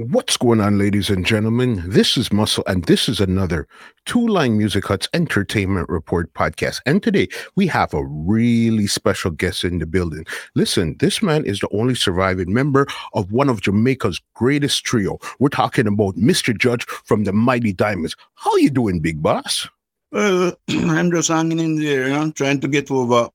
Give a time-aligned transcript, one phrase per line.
[0.00, 1.84] What's going on, ladies and gentlemen?
[1.86, 3.68] This is Muscle, and this is another
[4.06, 6.80] Two Line Music Hut's Entertainment Report podcast.
[6.86, 10.24] And today we have a really special guest in the building.
[10.54, 15.18] Listen, this man is the only surviving member of one of Jamaica's greatest trio.
[15.38, 16.56] We're talking about Mr.
[16.56, 18.16] Judge from the Mighty Diamonds.
[18.36, 19.68] How you doing, big boss?
[20.12, 23.28] Well, I'm just hanging in there, you know, trying to get over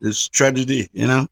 [0.00, 1.26] this tragedy, you know.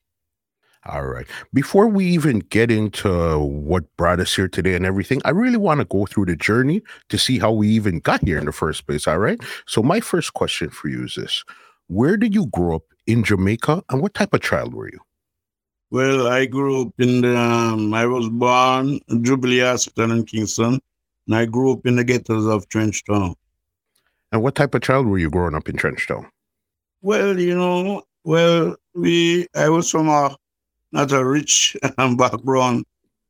[0.86, 1.26] All right.
[1.52, 5.80] Before we even get into what brought us here today and everything, I really want
[5.80, 8.86] to go through the journey to see how we even got here in the first
[8.86, 9.06] place.
[9.06, 9.40] All right.
[9.66, 11.44] So, my first question for you is this
[11.88, 15.00] Where did you grow up in Jamaica and what type of child were you?
[15.90, 20.80] Well, I grew up in the, um, I was born in Jubilee Hospital in Kingston,
[21.26, 23.34] and I grew up in the ghettos of Trenchtown.
[24.30, 26.26] And what type of child were you growing up in Trenchtown?
[27.00, 30.36] Well, you know, well, we, I was from a
[30.92, 32.84] not a rich um, background,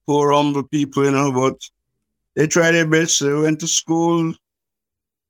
[0.06, 1.58] poor, humble people, you know, but
[2.34, 3.20] they tried their best.
[3.20, 4.32] They went to school,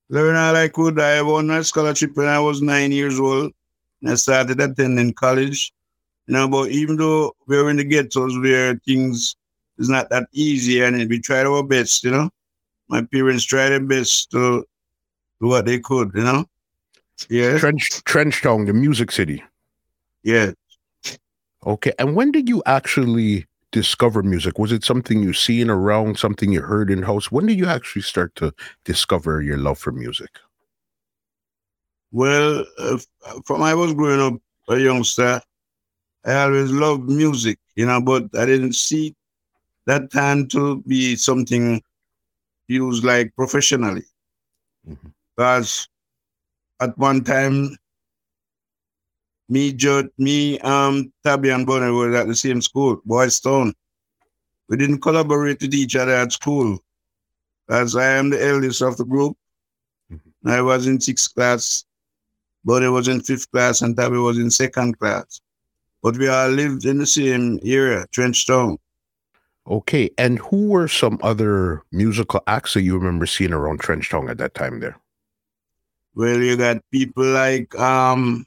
[0.08, 1.00] learn all I could.
[1.00, 3.52] I won a scholarship when I was nine years old.
[4.02, 5.72] And I started attending college.
[6.26, 9.34] You know, but even though we were in the ghettos where things
[9.78, 12.30] is not that easy and we tried our best, you know.
[12.88, 14.64] My parents tried their best to
[15.40, 16.44] do what they could, you know.
[17.28, 17.58] Yeah.
[17.58, 19.42] Trench Trenchtown, the music city.
[20.22, 20.52] Yeah.
[21.66, 21.92] Okay.
[21.98, 24.58] And when did you actually discover music?
[24.58, 27.30] Was it something you seen around, something you heard in house?
[27.30, 28.52] When did you actually start to
[28.84, 30.30] discover your love for music?
[32.10, 32.98] Well, uh,
[33.44, 35.42] from I was growing up a youngster,
[36.24, 39.14] I always loved music, you know, but I didn't see
[39.86, 41.82] that time to be something
[42.66, 44.04] used like professionally.
[44.88, 45.08] Mm-hmm.
[45.36, 45.88] Because
[46.80, 47.76] at one time
[49.48, 53.74] me, Judd, me, um, Tabby and Bonner were at the same school, Boys Town.
[54.68, 56.78] We didn't collaborate with each other at school.
[57.70, 59.36] As I am the eldest of the group,
[60.12, 60.48] mm-hmm.
[60.48, 61.84] I was in sixth class,
[62.64, 65.40] Bonner was in fifth class, and Tabby was in second class.
[66.02, 68.78] But we all lived in the same area, Trenchtown.
[69.66, 74.38] Okay, and who were some other musical acts that you remember seeing around Trenchtown at
[74.38, 74.98] that time there?
[76.14, 78.46] Well, you got people like um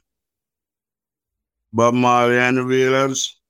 [1.72, 3.40] Bob Marley and the Wailers.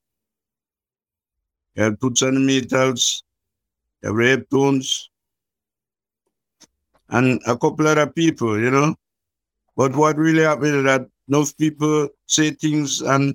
[1.74, 3.22] You have Toots and the Maytals.
[4.02, 5.10] You have Rape Tunes.
[7.08, 8.94] And a couple other people, you know.
[9.76, 13.34] But what really happened is that enough people say things and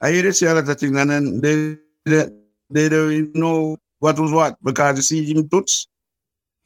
[0.00, 2.28] I hear they say a lot of things and then they, they,
[2.70, 5.88] they don't even know what was what because you see him Toots.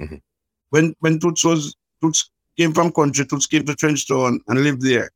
[0.03, 0.17] Mm-hmm.
[0.71, 5.11] When when Toots was Toots came from country, Toots came to Trenchtown and lived there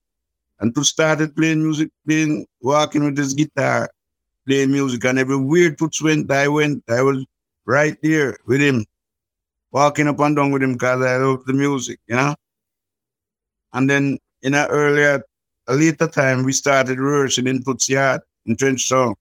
[0.60, 3.90] and to started playing music, playing, walking with his guitar,
[4.46, 5.04] playing music.
[5.04, 7.24] And everywhere Toots went, I went, I was
[7.66, 8.84] right there with him,
[9.72, 12.34] walking up and down with him because I love the music, you know?
[13.72, 15.22] And then in an earlier,
[15.66, 19.14] a later time, we started rehearsing in Toots Yard in Trenchtown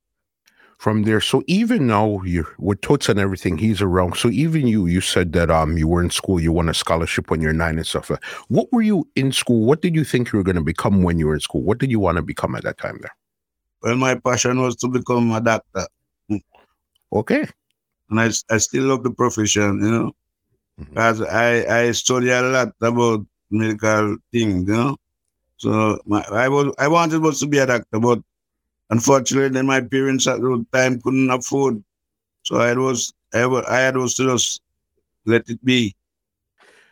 [0.84, 1.22] from there.
[1.22, 4.18] So even now you with Toots and everything, he's around.
[4.18, 7.32] So even you, you said that um you were in school, you won a scholarship
[7.32, 8.12] when you're nine and stuff.
[8.50, 9.66] What were you in school?
[9.66, 11.62] What did you think you were going to become when you were in school?
[11.62, 13.16] What did you want to become at that time there?
[13.82, 15.88] Well, my passion was to become a doctor.
[17.14, 17.48] Okay.
[18.10, 20.12] And I, I still love the profession, you know,
[20.78, 21.72] because mm-hmm.
[21.72, 24.98] I, I study a lot about medical things, you know.
[25.56, 28.20] So my, I was I wanted was to be a doctor, but
[28.94, 31.84] Unfortunately, then my parents at the time couldn't afford,
[32.44, 34.62] so I was I, I had to just
[35.26, 35.96] let it be.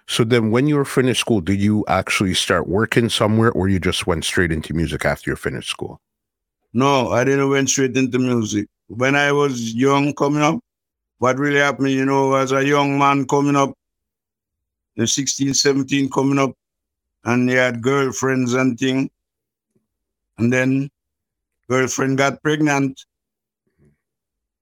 [0.07, 3.79] So then, when you were finished school, did you actually start working somewhere, or you
[3.79, 6.01] just went straight into music after you finished school?
[6.73, 8.67] No, I didn't went straight into music.
[8.87, 10.59] When I was young coming up,
[11.19, 13.77] what really happened, you know, as a young man coming up,
[14.97, 16.53] 16, 17 coming up,
[17.25, 19.11] and he had girlfriends and thing.
[20.39, 20.89] And then
[21.71, 22.93] girlfriend got pregnant.
[23.81, 23.89] Mm-hmm.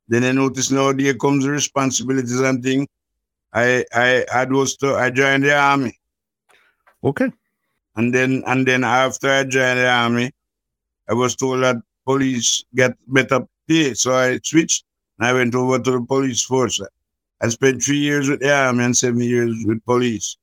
[0.07, 2.87] Then I noticed now there comes the responsibilities and thing.
[3.53, 5.93] I I I was to I joined the army.
[7.03, 7.31] Okay.
[7.95, 10.31] And then and then after I joined the army,
[11.09, 13.93] I was told that police get better pay.
[13.95, 14.85] So I switched
[15.17, 16.79] and I went over to the police force.
[17.41, 20.37] I spent three years with the army and seven years with police.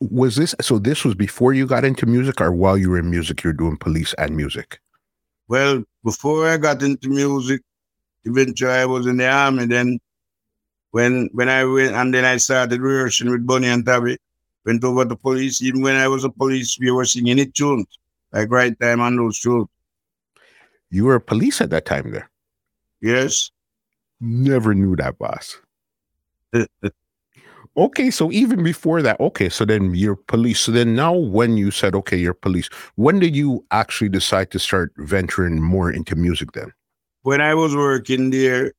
[0.00, 0.78] Was this so?
[0.78, 3.76] This was before you got into music, or while you were in music, you're doing
[3.76, 4.80] police and music?
[5.48, 7.62] Well, before I got into music,
[8.24, 9.66] eventually I was in the army.
[9.66, 9.98] Then
[10.90, 14.18] when when I went and then I started rehearsing with Bunny and Tabby,
[14.64, 15.62] went over to police.
[15.62, 17.86] Even when I was a police, we were singing it tunes,
[18.32, 19.68] like right time on those tunes.
[20.90, 22.30] You were a police at that time there?
[23.00, 23.50] Yes.
[24.20, 25.58] Never knew that, boss.
[27.76, 30.60] okay, so even before that, okay, so then you're police.
[30.60, 34.58] So then now, when you said, okay, you're police, when did you actually decide to
[34.58, 36.72] start venturing more into music then?
[37.22, 38.72] When I was working there,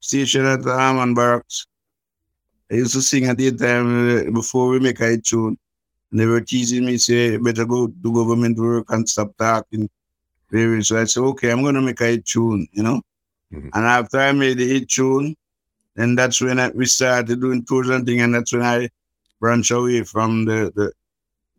[0.00, 1.66] station at the Harman Barracks,
[2.70, 5.56] I used to sing at the time uh, before we make a tune.
[6.10, 9.88] And they were teasing me, say, better go do government work and stop talking.
[10.50, 13.02] So I said, okay, I'm going to make a tune, you know?
[13.52, 13.68] Mm-hmm.
[13.74, 15.36] And after I made the hit tune,
[15.98, 18.88] then that's when I, we started doing tours and things, and that's when I
[19.40, 20.92] branch away from the, the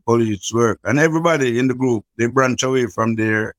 [0.06, 0.80] police work.
[0.86, 3.53] And everybody in the group, they branch away from their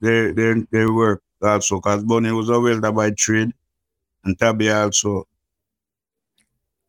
[0.00, 3.52] their their, their work also, because Bunny was a welder by trade,
[4.24, 5.26] and Tabby also.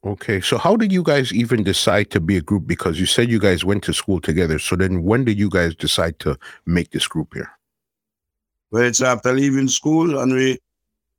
[0.04, 2.68] Okay, so how did you guys even decide to be a group?
[2.68, 4.60] Because you said you guys went to school together.
[4.60, 7.50] So then, when did you guys decide to make this group here?
[8.70, 10.60] Well, it's after leaving school, and we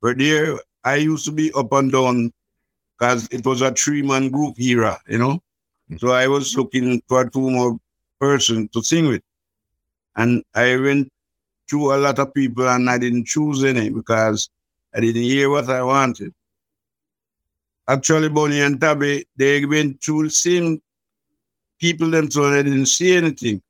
[0.01, 0.57] were there.
[0.87, 2.31] I used to be up and down
[2.97, 5.35] because it was a three-man group era, you know.
[5.89, 5.97] Mm-hmm.
[5.97, 7.77] So I was looking for two more
[8.19, 9.23] person to sing with,
[10.15, 11.11] and I went
[11.69, 14.49] through a lot of people, and I didn't choose any because
[14.95, 16.33] I didn't hear what I wanted
[17.87, 20.81] actually Bunny and Tabby, they went through the same
[21.79, 23.61] people them so they didn't see anything.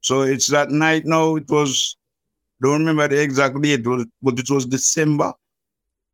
[0.00, 1.96] So it's that night now, it was,
[2.62, 3.84] don't remember the exact date,
[4.22, 5.32] but it was December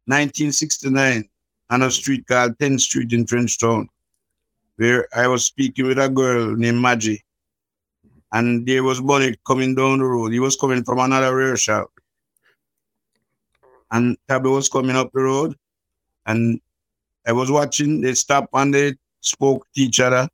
[0.06, 1.28] 1969
[1.70, 3.86] on a street called 10th Street in Trenchtown,
[4.76, 7.24] where I was speaking with a girl named Maggie.
[8.32, 10.32] And there was Bunny coming down the road.
[10.32, 11.90] He was coming from another rear shop.
[13.90, 15.54] And Tabby was coming up the road.
[16.26, 16.60] And
[17.26, 20.28] I was watching, they stopped and they spoke to each other.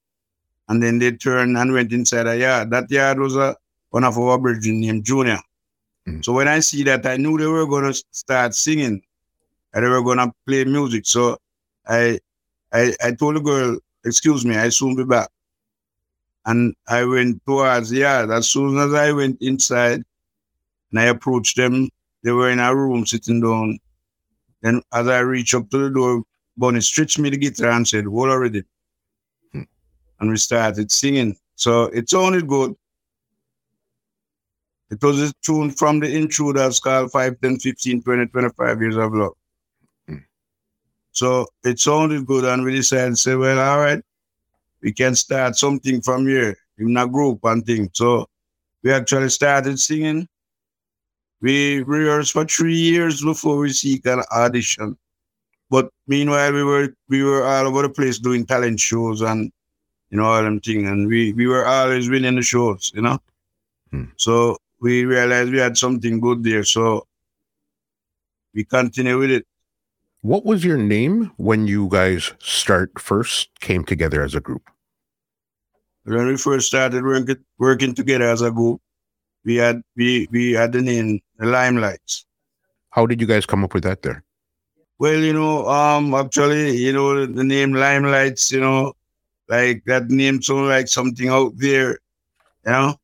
[0.69, 2.71] And then they turned and went inside a yard.
[2.71, 3.57] That yard was a,
[3.91, 5.41] one of our brethren named Junior.
[6.07, 6.25] Mm.
[6.25, 9.03] So when I see that, I knew they were going to start singing
[9.73, 11.07] and they were going to play music.
[11.07, 11.39] So
[11.87, 12.19] I,
[12.73, 15.29] I, I told the girl, excuse me, I soon be back.
[16.47, 18.31] And I went towards the yard.
[18.31, 20.03] As soon as I went inside
[20.91, 21.89] and I approached them,
[22.23, 23.79] they were in a room sitting down.
[24.63, 26.23] Then as I reached up to the door,
[26.57, 28.65] Bunny stretched me the guitar and said, Hold already.
[29.53, 29.63] Hmm.
[30.21, 31.37] And we started singing.
[31.55, 32.75] So it sounded good.
[34.91, 39.13] It was a tune from the intruders called 5, 10, 15, 20, 25 years of
[39.13, 39.35] love.
[41.19, 44.01] So it sounded good, and we decided to say, well, all right,
[44.83, 47.91] we can start something from here in a group and things.
[47.95, 48.29] So
[48.85, 50.29] we actually started singing.
[51.41, 54.97] We rehearsed for three years before we seek an audition.
[55.71, 59.51] But meanwhile, we were we were all over the place doing talent shows and
[60.11, 63.19] you know all them things, and we we were always winning the shows, you know.
[63.91, 64.05] Hmm.
[64.17, 67.09] So we realized we had something good there, so
[68.55, 69.48] we continue with it.
[70.23, 74.69] What was your name when you guys start first came together as a group?
[76.05, 78.81] When we first started working working together as a group,
[79.45, 82.25] we had we we had the name the Limelights.
[82.91, 84.25] How did you guys come up with that there?
[84.99, 88.95] Well, you know, um, actually, you know, the name Limelights, you know,
[89.49, 91.91] like that name sounds like something out there,
[92.67, 92.97] you know.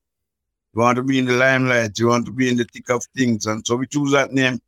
[0.75, 3.05] You want to be in the limelight, you want to be in the thick of
[3.17, 4.61] things, and so we choose that name.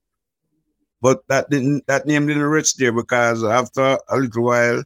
[1.07, 4.83] But that didn't that name didn't rest there because after a little while,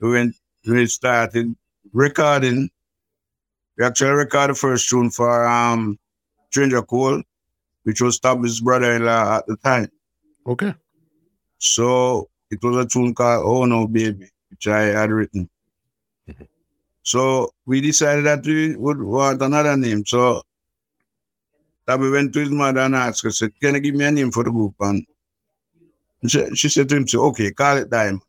[0.00, 0.34] we went
[0.66, 1.54] we started
[1.92, 2.70] recording.
[3.76, 5.98] We actually recorded the first tune for um
[6.48, 7.20] Stranger Cole,
[7.82, 9.90] which was Tommy's brother-in-law at the time.
[10.46, 10.72] Okay.
[11.58, 15.50] So it was a tune called Oh No Baby, which I had written.
[16.30, 16.44] Mm-hmm.
[17.02, 20.06] So we decided that we would want another name.
[20.06, 20.40] So
[21.96, 24.30] we went to his mother and asked her, said, Can you give me a name
[24.30, 24.74] for the group?
[24.80, 25.06] And
[26.26, 28.22] she, she said to him, Okay, call it Diamond.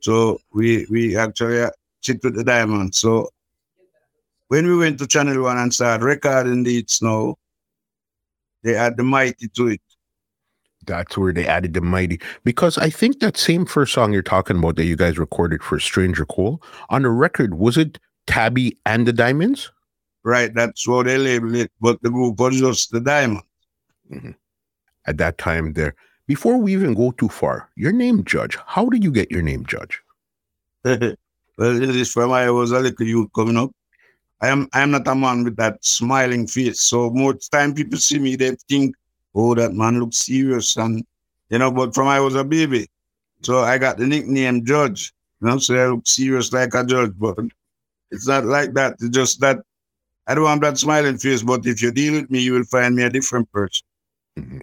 [0.00, 2.94] So we we actually uh, sit with the Diamond.
[2.94, 3.28] So
[4.48, 7.36] when we went to Channel One and started recording the hits now,
[8.62, 9.80] they had the mighty to it
[10.88, 14.58] that's where they added the mighty because I think that same first song you're talking
[14.58, 19.06] about that you guys recorded for Stranger Cole on the record was it Tabby and
[19.06, 19.70] the Diamonds?
[20.28, 23.44] Right, that's what they labeled it, but the group was just the Diamond.
[24.12, 24.32] Mm-hmm.
[25.06, 25.94] At that time, there.
[26.26, 28.58] Before we even go too far, your name Judge.
[28.66, 30.02] How did you get your name Judge?
[30.84, 31.16] well,
[31.82, 33.70] it is from I was a little youth coming up.
[34.42, 36.82] I am I am not a man with that smiling face.
[36.82, 38.94] So most time people see me, they think
[39.34, 40.76] oh, that man looks serious.
[40.76, 41.06] And,
[41.48, 42.86] you know, but from I was a baby.
[43.40, 45.14] So I got the nickname Judge.
[45.40, 47.14] You know, so I look serious like a judge.
[47.16, 47.38] But
[48.10, 48.96] it's not like that.
[49.00, 49.60] It's just that
[50.28, 52.94] I don't want that smiling face, but if you deal with me, you will find
[52.94, 53.86] me a different person.
[54.38, 54.58] Mm-hmm.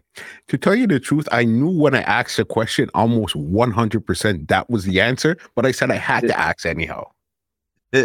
[0.47, 4.69] To tell you the truth, I knew when I asked the question almost 100% that
[4.69, 7.05] was the answer, but I said I had to ask anyhow.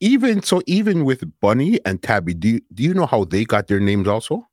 [0.00, 3.68] even so, even with Bunny and Tabby, do you, do you know how they got
[3.68, 4.48] their names also?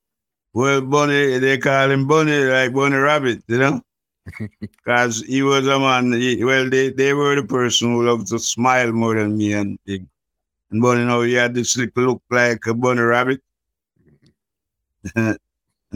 [0.54, 3.82] Well, Bunny, they call him Bunny, like Bunny Rabbit, you know?
[4.60, 8.40] Because he was a man, he, well, they, they were the person who loved to
[8.40, 10.10] smile more than me and thing.
[10.76, 13.40] And Bunny, you know, he had this little look like a Bunny Rabbit.
[15.16, 15.40] and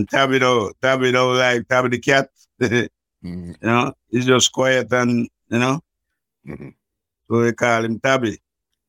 [0.09, 2.29] Tabby, though, Tabby, though, like Tabby the cat.
[2.61, 3.49] mm-hmm.
[3.49, 5.81] You know, he's just quiet and, you know?
[6.47, 6.69] Mm-hmm.
[7.29, 8.39] So they call him Tabby.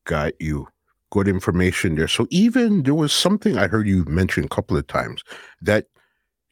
[0.05, 0.69] Got you.
[1.09, 2.07] Good information there.
[2.07, 5.25] So even there was something I heard you mention a couple of times
[5.61, 5.87] that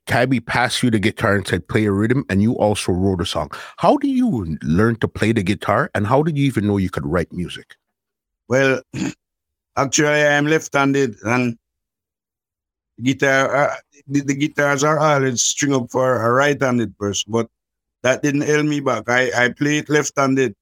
[0.06, 3.26] Tabby passed you the guitar and said, play a rhythm, and you also wrote a
[3.26, 3.52] song.
[3.78, 6.90] How do you learn to play the guitar, and how did you even know you
[6.90, 7.78] could write music?
[8.50, 8.82] Well,
[9.84, 11.58] actually, I am left-handed, and
[13.02, 13.76] guitar, uh,
[14.08, 17.48] the, the, guitars are always string up for a right-handed person, but
[18.04, 19.10] that didn't hold me back.
[19.10, 20.56] I, I played left-handed.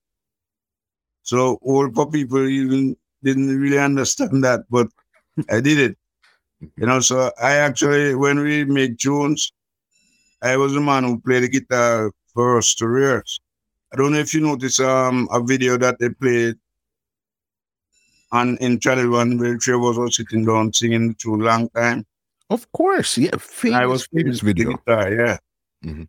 [1.22, 4.88] So old people even didn't really understand that, but
[5.50, 5.98] I did it.
[6.76, 9.52] You know, so I actually, when we make tunes,
[10.42, 13.40] I was the man who played the guitar for us to rehearse.
[13.92, 16.56] I don't know if you notice um a video that they played
[18.32, 22.06] on in Channel One where Trey was all sitting down singing to a long time.
[22.50, 24.70] Of course, yeah, famous, I was famous video.
[24.72, 25.38] Guitar, yeah.
[25.84, 26.02] Mm-hmm.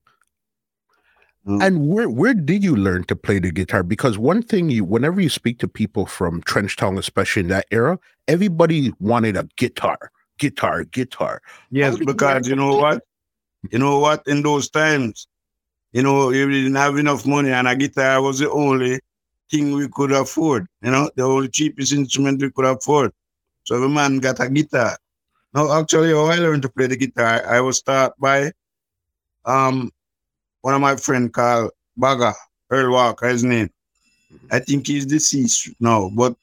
[1.47, 1.63] Mm.
[1.63, 3.81] And where where did you learn to play the guitar?
[3.83, 7.97] Because one thing you, whenever you speak to people from Trenchtown, especially in that era,
[8.27, 11.41] everybody wanted a guitar, guitar, guitar.
[11.71, 13.03] Yes, because you, you know what,
[13.71, 15.27] you know what, in those times,
[15.91, 18.99] you know, you didn't have enough money, and a guitar was the only
[19.49, 20.67] thing we could afford.
[20.81, 23.11] You know, the only cheapest instrument we could afford.
[23.63, 24.97] So every man got a guitar.
[25.53, 28.51] Now, actually, how I learned to play the guitar, I was taught by
[29.45, 29.91] um
[30.61, 32.33] one of my friend called Baga,
[32.69, 33.69] Earl Walker, his name.
[34.51, 36.35] I think he's deceased now, but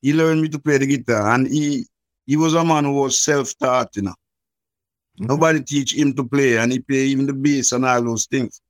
[0.00, 1.86] he learned me to play the guitar and he
[2.26, 4.14] he was a man who was self-taught, you know.
[5.18, 5.26] Mm-hmm.
[5.26, 8.60] Nobody teach him to play and he play even the bass and all those things.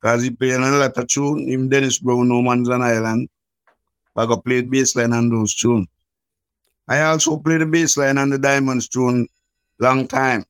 [0.00, 3.28] Because he played a lot of tune, even Dennis Brown, No Man's an Island.
[4.16, 5.86] Baga played bass line on those tunes.
[6.88, 9.28] I also played the bass line on the Diamonds tune
[9.78, 10.44] long time.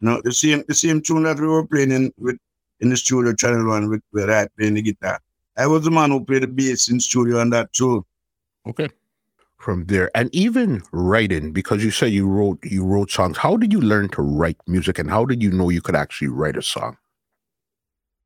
[0.00, 2.36] You know, the same the same tune that we were playing in, with
[2.78, 5.20] in the studio Channel One with, where I playing the guitar.
[5.56, 8.06] I was the man who played the bass in studio on that too.
[8.66, 8.88] Okay.
[9.58, 13.36] From there, and even writing, because you said you wrote you wrote songs.
[13.36, 16.28] How did you learn to write music, and how did you know you could actually
[16.28, 16.96] write a song?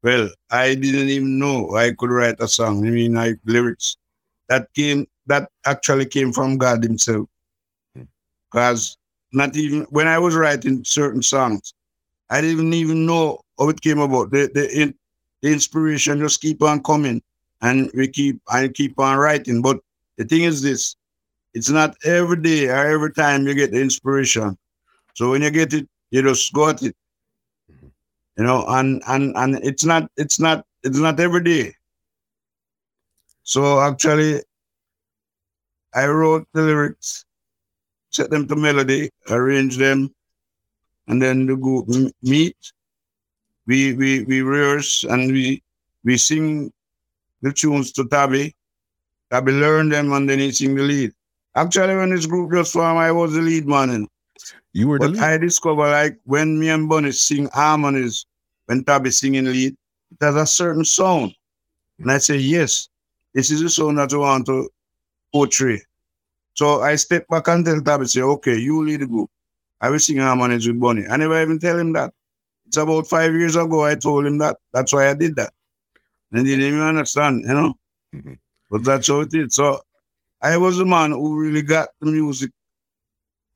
[0.02, 2.86] Well, I didn't even know I could write a song.
[2.86, 3.96] I mean, like lyrics.
[4.48, 5.06] That came.
[5.26, 7.28] That actually came from God Himself.
[7.94, 8.04] Hmm.
[8.50, 8.96] Because
[9.32, 11.74] not even when I was writing certain songs,
[12.30, 14.30] I didn't even know how it came about.
[14.30, 14.94] The the,
[15.42, 17.22] the inspiration just keep on coming,
[17.62, 19.62] and we keep I keep on writing.
[19.62, 19.80] But
[20.16, 20.96] the thing is this:
[21.54, 24.58] it's not every day or every time you get the inspiration.
[25.14, 26.94] So when you get it, you just got it.
[27.70, 27.86] Mm-hmm.
[28.38, 31.74] You know, and and and it's not it's not it's not every day.
[33.46, 34.42] So actually,
[35.94, 37.24] I wrote the lyrics,
[38.10, 40.12] set them to melody, arrange them,
[41.06, 41.86] and then the group
[42.22, 42.56] meet
[43.66, 45.62] we we we rehearse and we
[46.04, 46.72] we sing
[47.42, 48.54] the tunes to Tabby.
[49.30, 51.12] Tabby learn them and then he sing the lead.
[51.54, 54.08] Actually, when this group just formed, I was the lead man.
[54.72, 55.22] You were but the lead.
[55.22, 58.26] I discovered like when me and Bunny sing harmonies,
[58.66, 59.76] when Tabby singing lead,
[60.10, 61.34] it has a certain sound.
[62.00, 62.88] And I say, yes,
[63.36, 64.70] this is the sound that I want to
[65.30, 65.82] portray.
[66.54, 69.28] So I step back and tell Tabby, say, okay, you lead the group.
[69.78, 71.04] I will sing harmonies with Bunny.
[71.06, 72.14] I never even tell him that.
[72.66, 74.56] It's about five years ago I told him that.
[74.72, 75.52] That's why I did that.
[76.32, 77.74] And he didn't even understand, you know.
[78.14, 78.32] Mm-hmm.
[78.70, 79.54] But that's how it is.
[79.54, 79.80] So
[80.40, 82.50] I was the man who really got the music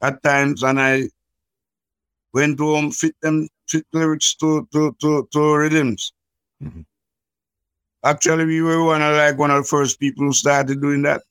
[0.03, 1.09] at times and I
[2.35, 6.13] went home, fit them fit lyrics to to to, to rhythms.
[6.63, 6.83] Mm-hmm.
[8.03, 11.23] Actually, we were one of like one of the first people who started doing that.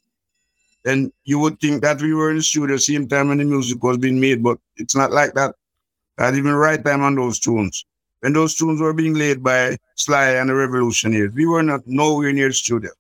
[0.86, 3.44] And you would think that we were in the studio the same time when the
[3.44, 5.56] music was being made, but it's not like that.
[6.18, 7.86] I didn't even write time on those tunes.
[8.22, 12.34] When those tunes were being laid by Sly and the Revolutionaries, we were not nowhere
[12.34, 12.92] near the studio.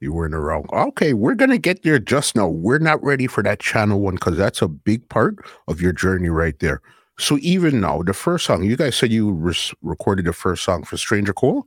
[0.00, 0.66] You weren't around.
[0.72, 2.48] Okay, we're gonna get there just now.
[2.48, 5.36] We're not ready for that channel one because that's a big part
[5.68, 6.82] of your journey right there.
[7.18, 10.84] So even now, the first song you guys said you res- recorded the first song
[10.84, 11.66] for Stranger Cole.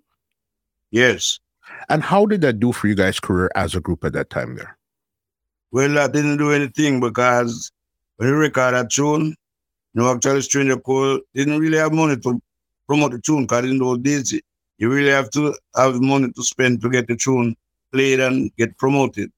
[0.91, 1.39] Yes.
[1.89, 4.55] And how did that do for you guys' career as a group at that time
[4.55, 4.77] there?
[5.71, 7.71] Well, I didn't do anything because
[8.17, 9.35] when you record that tune,
[9.93, 12.41] You know, actually, Stranger Cole didn't really have money to
[12.87, 14.33] promote the tune because in those days,
[14.77, 17.55] you really have to have money to spend to get the tune
[17.91, 19.31] played and get promoted.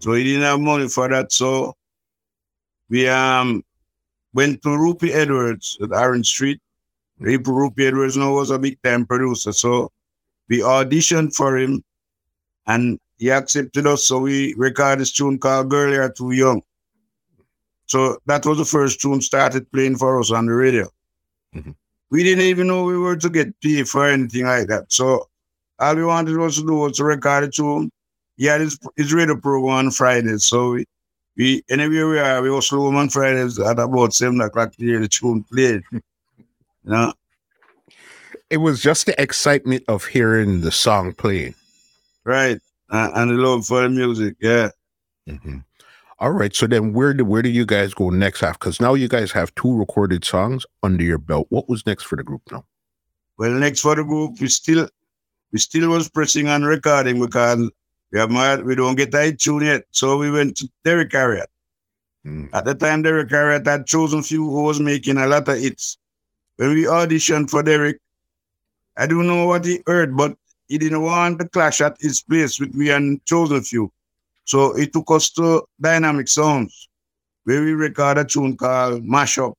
[0.00, 1.32] So he didn't have money for that.
[1.32, 1.74] So
[2.88, 3.64] we um
[4.34, 6.60] went to Rupie Edwards at Orange Street.
[7.20, 9.52] Rupie Edwards now was a big time producer.
[9.52, 9.90] So
[10.48, 11.82] we auditioned for him
[12.66, 14.06] and he accepted us.
[14.06, 16.62] So we recorded this tune called Girl You're Too Young.
[17.86, 20.88] So that was the first tune started playing for us on the radio.
[21.54, 21.72] Mm-hmm.
[22.10, 24.92] We didn't even know we were to get paid for anything like that.
[24.92, 25.28] So
[25.78, 27.90] all we wanted was to do was to record a tune.
[28.36, 30.44] He had his, his radio program on Fridays.
[30.44, 30.86] So we,
[31.36, 35.00] we anywhere we are, we was slow on Fridays at about seven o'clock to hear
[35.00, 35.82] the tune played.
[35.92, 36.02] you
[36.84, 37.12] know?
[38.50, 41.54] It was just the excitement of hearing the song playing.
[42.24, 42.60] Right.
[42.90, 44.70] Uh, and the love for the music, yeah.
[45.28, 45.58] Mm-hmm.
[46.20, 46.54] All right.
[46.54, 48.58] So then where do where do you guys go next after?
[48.58, 51.46] Because now you guys have two recorded songs under your belt.
[51.50, 52.64] What was next for the group now?
[53.38, 54.88] Well, next for the group, we still
[55.52, 57.70] we still was pressing on recording because
[58.12, 59.84] we have my, we don't get that tune yet.
[59.90, 61.50] So we went to Derrick Harriott.
[62.26, 62.48] Mm.
[62.52, 65.98] At the time, Derrick Harriott had chosen few who was making a lot of hits.
[66.56, 67.98] When we auditioned for Derrick,
[68.98, 70.36] I don't know what he heard, but
[70.66, 73.92] he didn't want to clash at his place with me and chosen few.
[74.44, 76.88] So he took us to Dynamic Sounds,
[77.44, 79.54] where we record a tune called Mashup.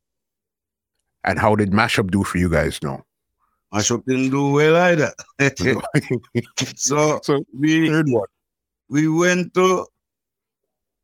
[1.24, 3.04] And how did Mashup do for you guys now?
[3.74, 5.14] Mashup didn't do well either.
[6.76, 8.30] so, so we heard what?
[8.90, 9.86] We went to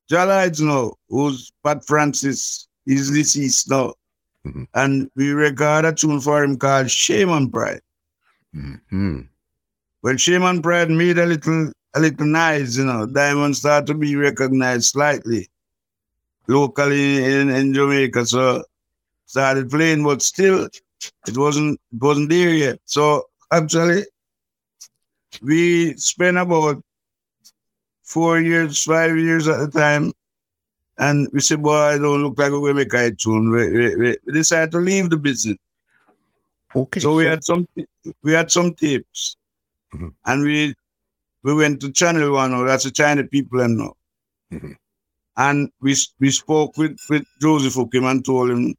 [0.09, 3.93] Jah Lloyd's now, who's Pat Francis, he's deceased now.
[4.45, 4.63] Mm-hmm.
[4.73, 7.81] And we record a tune for him called Shame and Pride.
[8.55, 9.21] Mm-hmm.
[10.01, 13.05] Well, Shame and Pride made a little a little nice, you know.
[13.05, 15.49] Diamond started to be recognized slightly
[16.47, 18.25] locally in, in Jamaica.
[18.25, 18.63] So
[19.25, 20.69] started playing, but still
[21.27, 22.79] it wasn't it wasn't there yet.
[22.85, 24.05] So actually
[25.41, 26.81] we spent about
[28.03, 30.13] four years, five years at the time.
[30.97, 33.51] And we said, boy, I don't look like a make a tune.
[33.51, 35.57] We, we, we, decided to leave the business.
[36.75, 36.99] Okay.
[36.99, 37.67] So, we had some
[38.21, 39.37] we had some tapes.
[39.93, 40.09] Mm-hmm.
[40.25, 40.75] And we
[41.43, 43.95] we went to Channel One, or that's the China people and know.
[44.51, 44.73] Mm-hmm.
[45.37, 48.75] And we we spoke with, with Joseph Hoo Kim and told him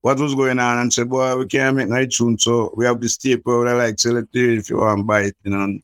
[0.00, 3.00] what was going on and said, Boy, we can't make night tune, so we have
[3.00, 5.36] this tape where I like sell it to you if you want to buy it,
[5.44, 5.78] you know.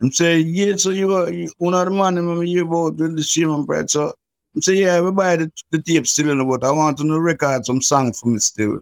[0.00, 3.22] I'm saying, yeah, so you are you, one of the man hear about with the
[3.22, 3.90] shame and pride.
[3.90, 4.12] So
[4.54, 7.20] I'm saying, yeah, we buy the, the tape still in the but I want to
[7.20, 8.80] record some song for me still.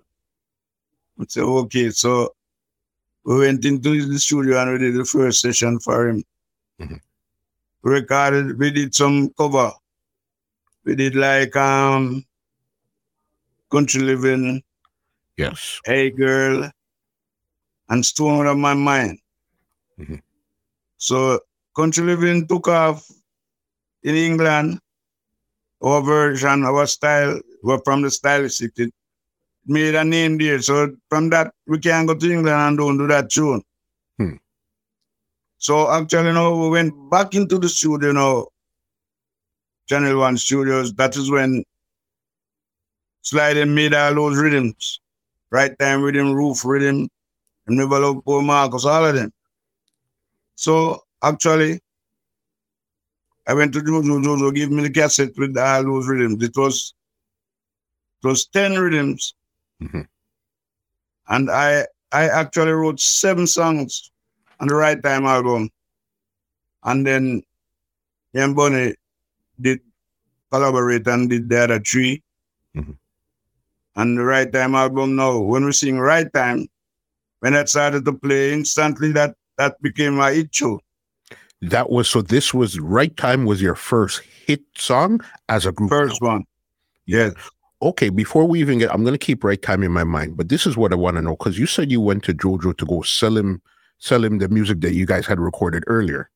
[1.21, 2.35] I say, okay, so
[3.25, 6.25] we went into the studio and we did the first session for him.
[6.81, 6.97] Mm-hmm.
[7.83, 9.73] We recorded, we did some cover.
[10.85, 12.25] We did like um
[13.71, 14.63] country living.
[15.37, 15.81] Yes.
[15.85, 16.71] Hey girl.
[17.89, 19.19] And stone out of my mind.
[19.99, 20.17] Mm-hmm.
[20.97, 21.41] So
[21.77, 23.07] country living took off
[24.03, 24.81] in England.
[25.83, 28.73] Our version, our style, were from the stylistic.
[29.67, 30.61] Made a name there.
[30.61, 33.63] So from that, we can go to England and don't do that tune.
[34.19, 34.35] Hmm.
[35.59, 38.49] So actually, you know, we went back into the studio, you know,
[39.89, 40.93] Channel One Studios.
[40.95, 41.65] That is when
[43.23, 45.01] Sliding made all those rhythms.
[45.51, 47.09] Right time rhythm, roof rhythm,
[47.67, 49.33] and never love Poor Marcus, all of them.
[50.57, 51.81] So actually,
[53.47, 56.43] I went to Jojo, Jojo gave me the cassette with all those rhythms.
[56.43, 56.95] It was
[58.23, 59.35] it was 10 rhythms
[59.83, 60.03] Mm-hmm.
[61.29, 64.11] And I I actually wrote seven songs
[64.61, 65.71] on the Right Time album.
[66.85, 67.43] And then
[68.35, 68.95] Ian Bunny
[69.61, 69.81] did
[70.51, 72.23] collaborate and did the other 3
[72.77, 72.93] mm-hmm.
[73.97, 76.69] And the Right Time album now, when we sing Right Time,
[77.41, 80.81] when that started to play instantly, that that became my hit show.
[81.61, 82.23] That was so.
[82.23, 85.91] This was Right Time was your first hit song as a group.
[85.91, 86.45] First one,
[87.07, 87.35] yes
[87.83, 90.49] okay, before we even get, I'm going to keep right time in my mind, but
[90.49, 92.87] this is what I want to know because you said you went to Jojo to
[92.87, 93.61] go sell him,
[93.99, 96.31] sell him the music that you guys had recorded earlier.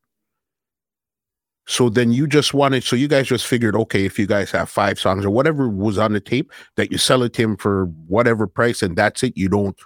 [1.68, 4.70] So then you just wanted, so you guys just figured, okay, if you guys have
[4.70, 7.86] five songs or whatever was on the tape, that you sell it to him for
[8.06, 9.36] whatever price and that's it.
[9.36, 9.76] You don't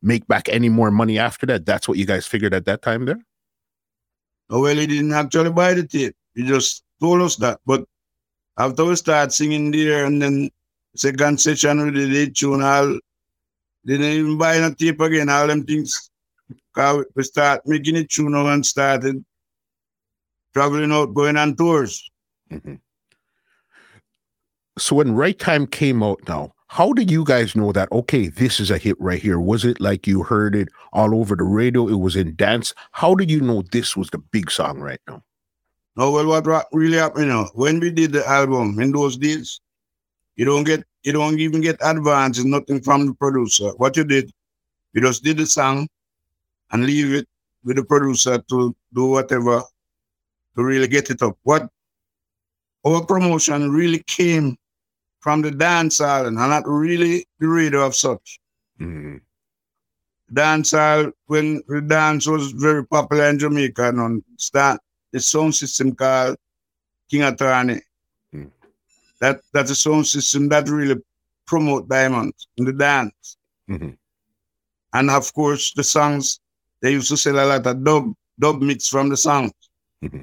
[0.00, 1.66] make back any more money after that.
[1.66, 3.18] That's what you guys figured at that time there?
[4.50, 6.14] Oh, well, he didn't actually buy the tape.
[6.34, 7.60] He just told us that.
[7.66, 7.84] But
[8.58, 10.50] after we start singing there and then
[10.96, 12.98] second session we did tune all
[13.86, 16.10] didn't even buy no tape again, all them things.
[16.74, 19.24] Cause we start making it tune and started
[20.54, 22.10] traveling out, going on tours.
[22.50, 22.74] Mm-hmm.
[24.78, 28.58] So when Right Time came out now, how did you guys know that okay this
[28.58, 31.86] is a hit right here was it like you heard it all over the radio
[31.86, 35.22] it was in dance how did you know this was the big song right now
[35.94, 39.60] no well what really happened you know, when we did the album in those days
[40.36, 44.30] you don't get you don't even get advance nothing from the producer what you did
[44.92, 45.88] you just did the song
[46.72, 47.28] and leave it
[47.64, 49.62] with the producer to do whatever
[50.56, 51.68] to really get it up what
[52.86, 54.56] our promotion really came
[55.24, 58.40] from the dance hall and not really the radio of such.
[58.78, 59.16] Mm-hmm.
[60.34, 64.80] Dance hall, when the dance was very popular in Jamaica, and on start
[65.12, 66.36] the sound system called
[67.10, 67.80] King Attorney.
[69.24, 71.00] That that's a sound system that really
[71.46, 73.38] promote diamond in the dance.
[73.70, 73.92] Mm-hmm.
[74.92, 76.40] And of course, the songs
[76.82, 79.52] they used to sell a lot of dub dub mix from the songs.
[80.04, 80.20] Mm-hmm.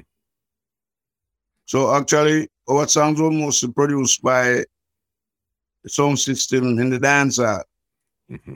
[1.66, 4.62] So actually, our songs were mostly produced by
[5.82, 8.54] the sound system in the dance Mm-hmm.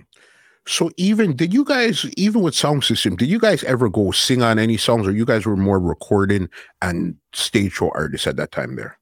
[0.69, 4.43] So even did you guys even with sound system did you guys ever go sing
[4.43, 6.49] on any songs or you guys were more recording
[6.81, 8.97] and stage show artists at that time there?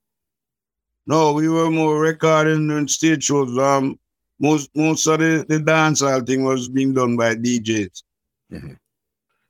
[1.06, 3.56] No, we were more recording and stage shows.
[3.58, 3.98] Um,
[4.40, 8.02] most most of the, the dancehall thing was being done by DJs.
[8.52, 8.74] Mm-hmm.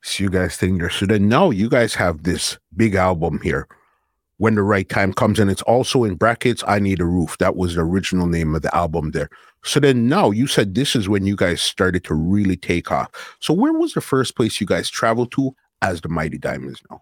[0.03, 0.91] So you guys think there.
[0.91, 3.69] So then now you guys have this big album here
[4.39, 7.57] when the right time comes and it's also in brackets i need a roof that
[7.57, 9.31] was the original name of the album there
[9.63, 13.37] so then now you said this is when you guys started to really take off
[13.41, 17.01] so where was the first place you guys traveled to as the mighty diamonds now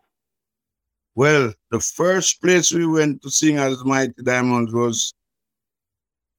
[1.14, 5.14] well the first place we went to sing as mighty diamonds was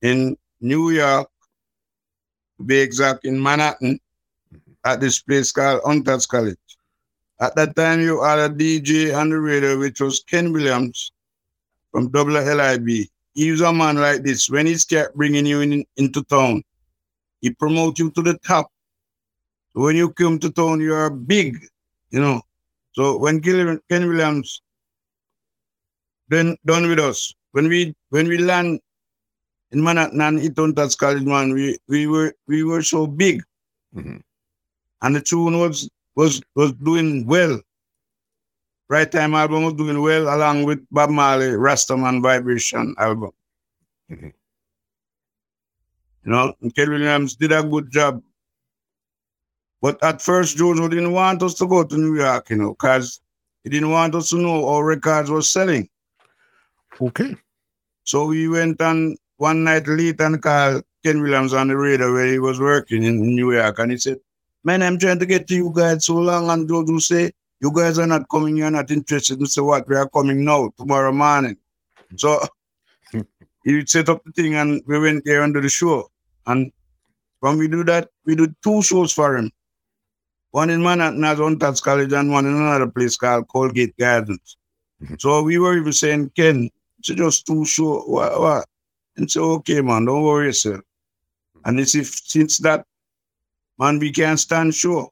[0.01, 1.29] in new york
[2.57, 3.99] to be exact in manhattan
[4.53, 4.71] mm-hmm.
[4.85, 6.57] at this place called hunters college
[7.43, 11.11] at that time, you had a DJ on the radio, which was Ken Williams
[11.91, 13.09] from WLIB.
[13.33, 14.49] He was a man like this.
[14.49, 16.63] When he kept bringing you in, into town,
[17.41, 18.71] he promote you to the top.
[19.73, 21.65] when you come to town, you are big,
[22.11, 22.41] you know.
[22.93, 24.61] So when Ken Williams
[26.29, 28.79] then done with us, when we when we land
[29.71, 33.41] in Manhattan and Eton College, man, we we were we were so big.
[33.95, 34.17] Mm-hmm.
[35.01, 37.59] And the tune was was was doing well.
[38.89, 43.31] Right Time album was doing well along with Bob Marley Rastaman Vibration album.
[44.11, 44.29] Mm-hmm.
[46.25, 48.21] You know, Ken Williams did a good job.
[49.83, 53.19] But at first, Jojo didn't want us to go to New York, you know, because
[53.65, 55.89] he didn't want us to know our records were selling.
[57.01, 57.35] Okay.
[58.05, 62.27] So we went on one night late and called Ken Williams on the radio where
[62.27, 63.77] he was working in New York.
[63.79, 64.19] And he said,
[64.63, 67.99] Man, I'm trying to get to you guys so long, and Jojo say, you guys
[67.99, 69.39] are not coming, you're not interested.
[69.39, 69.85] And say, what?
[69.89, 71.57] We are coming now, tomorrow morning.
[72.15, 72.39] So
[73.65, 76.09] he set up the thing, and we went there under the show.
[76.45, 76.71] And
[77.41, 79.51] when we do that, we do two shows for him.
[80.53, 84.55] One in Manhattan at Hunters College and one in another place called Colgate Gardens.
[85.01, 85.15] Mm-hmm.
[85.17, 88.03] So we were even saying, Ken, it's just two shows.
[88.05, 88.65] What, what?
[89.17, 90.79] And say, okay, man, don't worry sir.
[91.65, 92.85] And it's if since that
[93.79, 95.09] man, we can't stand sure.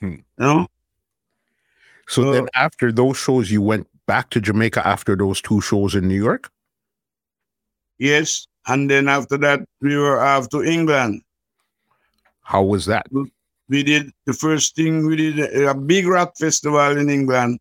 [0.00, 0.16] Hmm.
[0.16, 0.66] You know?
[2.06, 5.94] So, so then after those shows, you went back to Jamaica after those two shows
[5.94, 6.50] in New York?
[7.96, 8.46] Yes.
[8.66, 11.22] And then after that, we were off to England.
[12.42, 13.06] How was that?
[13.72, 17.58] We did the first thing, we did a, big rock festival in England.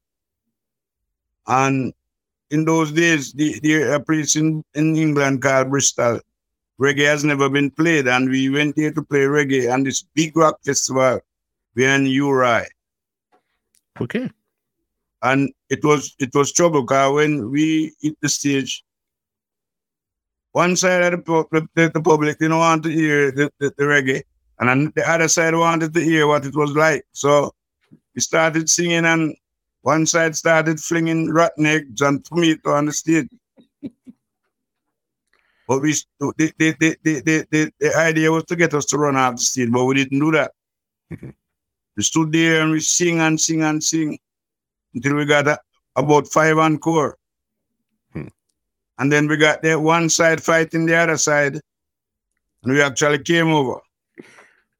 [1.47, 1.93] And
[2.49, 6.19] in those days, the, the a place in, in England called Bristol
[6.81, 10.35] reggae has never been played, and we went there to play reggae and this big
[10.35, 11.21] rock festival.
[11.75, 12.65] We're in Uri.
[14.01, 14.29] Okay.
[15.21, 18.83] And it was it was trouble because when we hit the stage,
[20.51, 24.23] one side of the, the, the public didn't want to hear the, the, the reggae,
[24.61, 27.03] and then the other side wanted to hear what it was like.
[27.13, 27.51] So
[28.13, 29.35] we started singing, and
[29.81, 33.27] one side started flinging rotten eggs and tomato on the stage.
[35.67, 39.15] But we, the, the, the, the, the, the idea was to get us to run
[39.15, 40.51] off the stage, but we didn't do that.
[41.95, 44.19] we stood there and we sing and sing and sing
[44.93, 45.57] until we got a,
[45.95, 47.17] about five encore.
[48.11, 48.27] Hmm.
[48.97, 51.53] And then we got the one side fighting the other side,
[52.63, 53.79] and we actually came over.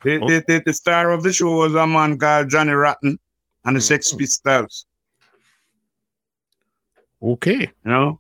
[0.03, 0.27] The, oh.
[0.27, 3.19] the, the, the, star of the show was a man called Johnny Rotten
[3.65, 3.81] and the.
[3.81, 4.85] Sex Pistols.
[7.21, 7.71] Okay.
[7.85, 8.19] You know?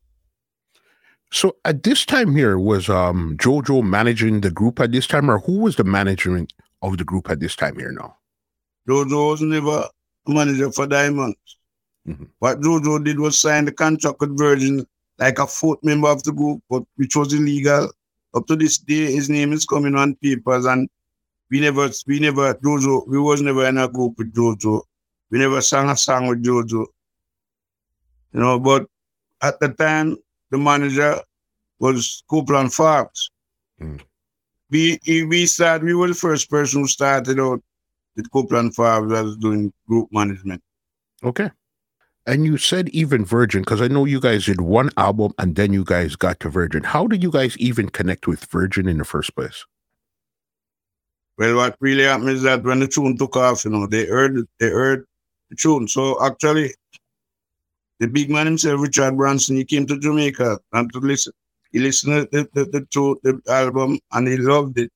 [1.31, 5.39] So at this time here, was um Jojo managing the group at this time, or
[5.39, 8.17] who was the management of the group at this time here now?
[8.87, 9.87] Jojo was never
[10.27, 11.37] manager for Diamonds.
[12.07, 12.25] Mm-hmm.
[12.39, 14.85] What Jojo did was sign the contract with Virgin
[15.19, 17.91] like a fourth member of the group, but which was illegal.
[18.33, 20.89] up to this day, his name is coming on papers, and
[21.51, 24.81] we never, we never, Jojo, we was never in a group with Jojo.
[25.29, 26.85] We never sang a song with Jojo.
[28.33, 28.87] You know, but
[29.41, 30.17] at the time,
[30.49, 31.19] the manager
[31.79, 33.29] was Copeland Forbes.
[33.81, 33.99] Mm.
[34.69, 37.61] We, we started, we were the first person who started out
[38.15, 40.63] with Copeland Forbes as doing group management.
[41.21, 41.51] Okay.
[42.25, 45.73] And you said even Virgin, because I know you guys did one album and then
[45.73, 46.83] you guys got to Virgin.
[46.83, 49.65] How did you guys even connect with Virgin in the first place?
[51.41, 54.47] Well, what really happened is that when the tune took off, you know, they heard
[54.59, 55.07] they heard
[55.49, 55.87] the tune.
[55.87, 56.75] So actually,
[57.97, 61.33] the big man himself, Richard Branson, he came to Jamaica and to listen.
[61.71, 64.91] He listened to the, the, the, the album and he loved it.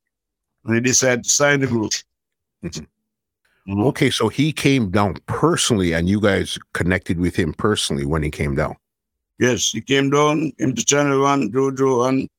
[0.65, 1.93] And he decided to sign the group.
[2.63, 3.81] Mm-hmm.
[3.81, 8.29] Okay, so he came down personally, and you guys connected with him personally when he
[8.29, 8.75] came down.
[9.39, 12.29] Yes, he came down into Channel One, Jojo, and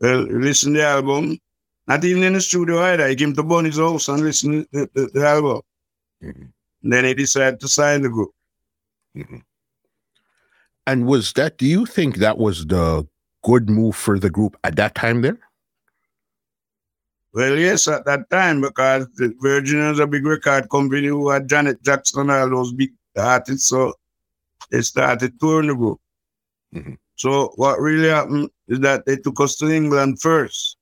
[0.00, 1.38] well, listened to the album.
[1.86, 3.08] Not even in the studio either.
[3.08, 5.60] He came to Bunny's house and listened to the, the, the album.
[6.22, 6.90] Mm-hmm.
[6.90, 8.30] Then he decided to sign the group.
[9.16, 9.38] Mm-hmm.
[10.86, 11.58] And was that?
[11.58, 13.06] Do you think that was the
[13.44, 15.22] good move for the group at that time?
[15.22, 15.38] There.
[17.32, 21.48] Well, yes, at that time, because the Virgin was a big record company who had
[21.48, 23.92] Janet Jackson and all those big artists, so
[24.70, 26.00] they started touring the group.
[26.74, 26.94] Mm-hmm.
[27.16, 30.75] So what really happened is that they took us to England first.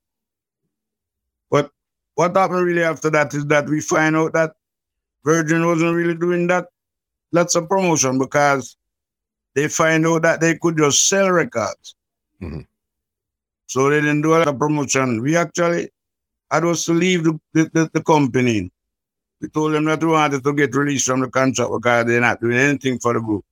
[1.51, 1.71] But
[2.15, 4.53] what happened really after that is that we find out that
[5.25, 6.67] Virgin wasn't really doing that
[7.33, 8.77] lots of promotion because
[9.55, 11.97] they find out that they could just sell records.
[12.41, 12.61] Mm-hmm.
[13.67, 15.23] So they didn't do a lot of promotion.
[15.23, 15.91] We actually
[16.51, 18.71] had was to leave the, the, the, company.
[19.41, 22.41] We told them that we wanted to get released from the contract because they're not
[22.41, 23.45] doing anything for the group.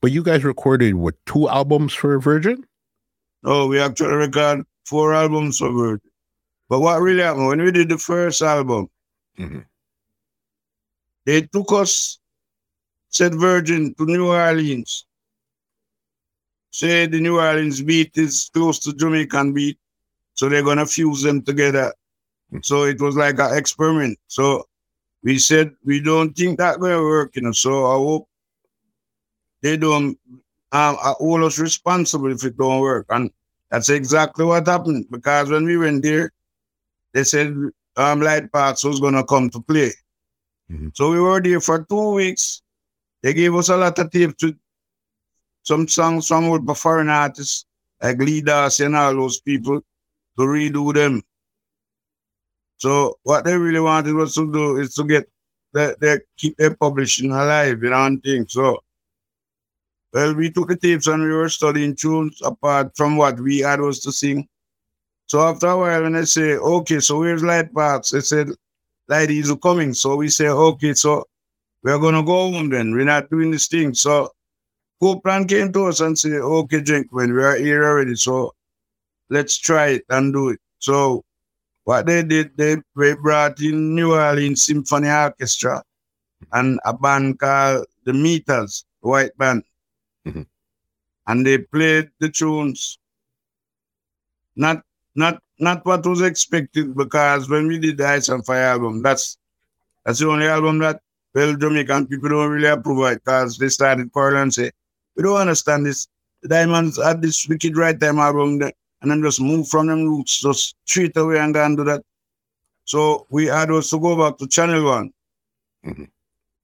[0.00, 2.64] But you guys recorded what two albums for Virgin?
[3.42, 6.09] No, we actually recorded four albums for Virgin.
[6.70, 8.88] But what really happened when we did the first album,
[9.38, 9.60] mm-hmm.
[11.26, 12.18] they took us,
[13.10, 15.04] said Virgin, to New Orleans.
[16.70, 19.78] Said the New Orleans beat is close to Jamaican beat,
[20.32, 21.92] so they're gonna fuse them together
[22.62, 24.18] so it was like an experiment.
[24.26, 24.66] So
[25.22, 27.52] we said we don't think that will work, you know.
[27.52, 28.28] So I hope
[29.62, 30.18] they don't
[30.72, 33.06] um, hold us responsible if it don't work.
[33.10, 33.30] And
[33.70, 35.06] that's exactly what happened.
[35.10, 36.32] Because when we went there,
[37.12, 37.54] they said
[37.96, 39.92] um, Light Parks was gonna come to play.
[40.70, 40.88] Mm-hmm.
[40.94, 42.62] So we were there for two weeks.
[43.22, 44.54] They gave us a lot of tapes to
[45.62, 47.66] some songs from with foreign artists
[48.02, 51.22] like Lee Dorsey and all those people to redo them.
[52.76, 55.28] So what they really wanted was to do is to get
[55.72, 58.52] the, they keep their publishing alive, you know, and things.
[58.52, 58.82] So
[60.12, 63.80] well, we took the tapes and we were studying tunes apart from what we had
[63.80, 64.48] was to sing.
[65.30, 68.10] So after a while, when I say, okay, so where's Light Parks?
[68.10, 68.48] They said,
[69.06, 69.94] Light is coming.
[69.94, 71.24] So we say, okay, so
[71.84, 72.90] we're gonna go home then.
[72.90, 73.94] We're not doing this thing.
[73.94, 74.32] So
[75.00, 78.56] Copeland came to us and said, okay, when we are here already, so
[79.28, 80.58] let's try it and do it.
[80.80, 81.24] So
[81.84, 85.80] what they did, they, they brought in New Orleans Symphony Orchestra
[86.54, 89.62] and a band called the Meters, white band.
[90.26, 90.42] Mm-hmm.
[91.28, 92.98] And they played the tunes.
[94.56, 94.82] Not
[95.20, 99.38] not not what was expected because when we did the Ice on Fire album, that's
[100.04, 101.00] that's the only album that
[101.34, 104.70] well Jamaican people don't really approve it because they started quarreling and say,
[105.14, 106.08] We don't understand this.
[106.42, 110.04] The Diamonds had this wicked right time album that and then just move from them
[110.04, 112.02] roots just straight away and go and do that.
[112.84, 115.12] So we had us to go back to Channel One,
[115.84, 116.04] mm-hmm.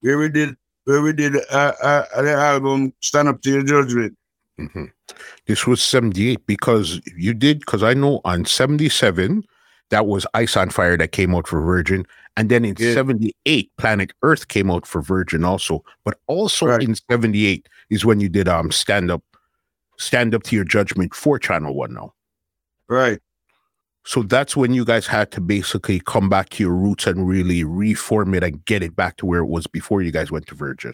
[0.01, 4.17] where we did where we did uh, uh, the album "Stand Up to Your Judgment."
[4.59, 4.85] Mm-hmm.
[5.45, 9.43] This was '78 because you did because I know on '77
[9.89, 13.71] that was Ice on Fire that came out for Virgin, and then in '78.
[13.77, 15.83] Planet Earth came out for Virgin also.
[16.03, 16.81] But also right.
[16.81, 19.23] in '78 is when you did um stand up,
[19.97, 22.13] stand up to your judgment for Channel One now.
[22.89, 23.19] Right.
[24.05, 27.65] So that's when you guys had to basically come back to your roots and really
[27.65, 30.55] reform it and get it back to where it was before you guys went to
[30.55, 30.93] Virgin.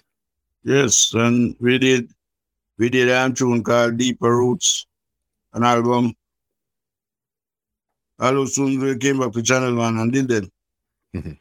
[0.63, 2.09] Yes, and we did
[2.83, 4.85] we did a tune called Deeper Roots,
[5.53, 6.13] an album.
[8.19, 10.51] All soon we came back to Channel One and did them.
[11.15, 11.31] Mm-hmm.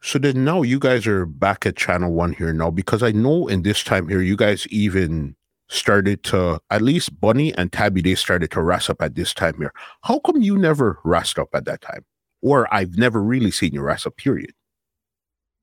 [0.00, 3.48] So then now you guys are back at Channel One here now because I know
[3.48, 5.34] in this time here you guys even
[5.66, 9.56] started to at least Bunny and Tabby they started to rest up at this time
[9.58, 9.72] here.
[10.02, 12.04] How come you never rest up at that time?
[12.42, 14.52] Or I've never really seen you rest up, period.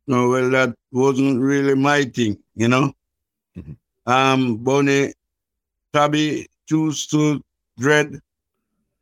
[0.06, 2.92] No, well, that wasn't really my thing, you know.
[3.58, 3.72] Mm-hmm.
[4.08, 5.14] Um, Bunny,
[5.94, 7.42] Tabby choose to
[7.78, 8.20] dread,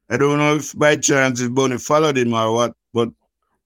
[0.10, 3.10] I don't know if by chance if Bunny followed him or what, but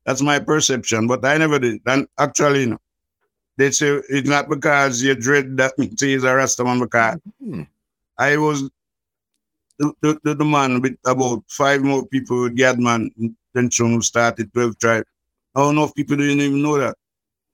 [0.06, 1.08] that's my perception.
[1.08, 1.82] But I never did.
[1.86, 2.78] And actually, you know,
[3.58, 7.64] they say it's not because you dread that means he's a Rastaman because mm-hmm.
[8.18, 8.70] I was
[9.80, 13.10] the, the, the, man with about five more people with Gadman
[13.56, 15.06] Tension who started 12 Tribe.
[15.56, 16.98] I don't know if people didn't even know that.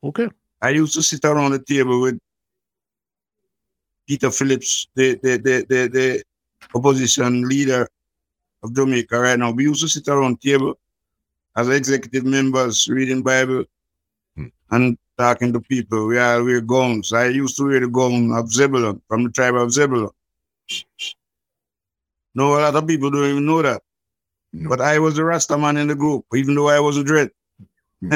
[0.03, 0.29] Okay.
[0.61, 2.19] I used to sit around the table with
[4.07, 6.23] Peter Phillips, the the the the, the
[6.73, 7.87] opposition leader
[8.63, 9.51] of Jamaica right now.
[9.51, 10.77] We used to sit around table
[11.55, 13.63] as executive members reading Bible
[14.35, 14.47] hmm.
[14.71, 16.07] and talking to people.
[16.07, 17.13] We are wear gowns.
[17.13, 20.11] I used to wear the gong of Zebulon from the tribe of Zebulon.
[22.33, 23.81] No, a lot of people don't even know that.
[24.51, 24.69] No.
[24.69, 27.31] But I was the Rasta man in the group, even though I was a dread.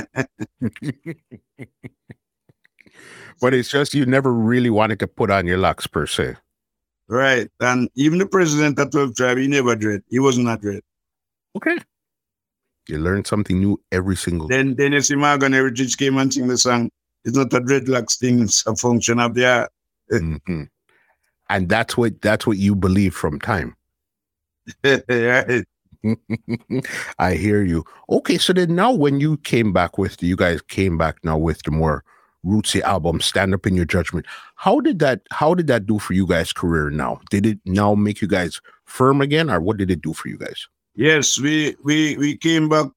[3.42, 6.36] But it's just you never really wanted to put on your locks per se.
[7.08, 7.50] Right.
[7.60, 10.04] And even the president of 12 tribe, he never dread.
[10.10, 10.82] He was not that dread.
[11.56, 11.78] Okay.
[12.88, 16.48] You learn something new every single Then then you see Morgan Heritage came and sing
[16.48, 16.90] the song.
[17.24, 19.72] It's not a dreadlocks thing, it's a function of the art.
[20.12, 20.64] mm-hmm.
[21.50, 23.76] And that's what that's what you believe from time.
[24.84, 25.66] right.
[27.20, 27.86] I hear you.
[28.10, 31.62] Okay, so then now when you came back with you guys came back now with
[31.64, 32.04] the more
[32.46, 34.26] rootsy album, Stand Up in Your Judgment.
[34.56, 37.20] How did that how did that do for you guys' career now?
[37.30, 40.38] Did it now make you guys firm again, or what did it do for you
[40.38, 40.68] guys?
[40.96, 42.88] Yes, we we we came back.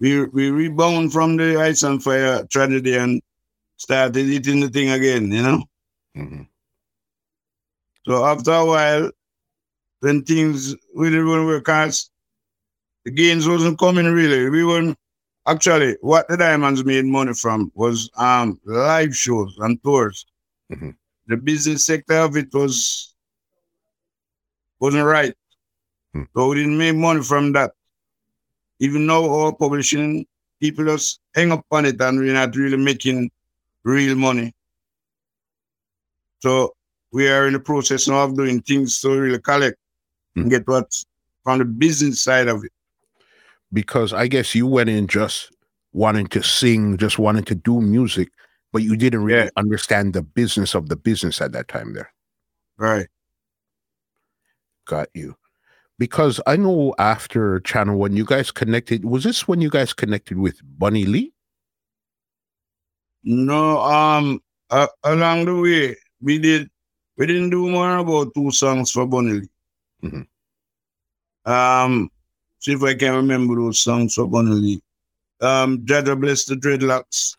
[0.00, 3.20] We we rebound from the ice and fire tragedy and
[3.76, 5.64] started eating the thing again, you know.
[6.16, 6.42] Mm-hmm.
[8.06, 9.10] So after a while,
[10.00, 12.00] when things we didn't work out,
[13.04, 14.48] the gains wasn't coming really.
[14.48, 14.98] We weren't
[15.46, 20.26] actually what the diamonds made money from was um live shows and tours.
[20.72, 20.90] Mm-hmm.
[21.26, 23.14] The business sector of it was
[24.80, 25.34] wasn't right.
[26.14, 26.26] Mm.
[26.34, 27.72] So we didn't make money from that.
[28.78, 30.26] Even though our publishing
[30.60, 33.30] people just hang up on it and we're not really making
[33.84, 34.52] real money.
[36.40, 36.74] So
[37.12, 39.76] we are in the process now of doing things to really collect
[40.36, 40.42] mm.
[40.42, 40.92] and get what
[41.44, 42.72] from the business side of it
[43.72, 45.52] because I guess you went in just
[45.92, 48.30] wanting to sing, just wanting to do music,
[48.72, 49.50] but you didn't really yeah.
[49.56, 52.12] understand the business of the business at that time there.
[52.76, 53.08] Right.
[54.86, 55.36] Got you.
[55.98, 59.04] Because I know after Channel One, you guys connected.
[59.04, 61.32] Was this when you guys connected with Bunny Lee?
[63.22, 66.70] No, um, uh, along the way, we did.
[67.18, 69.48] We didn't do more about two songs for Bunny Lee.
[70.02, 71.52] Mm-hmm.
[71.52, 72.10] Um,
[72.60, 74.80] See if I can remember those songs for Bunny
[75.40, 77.36] Um, Jah Jah Bless the Dreadlocks.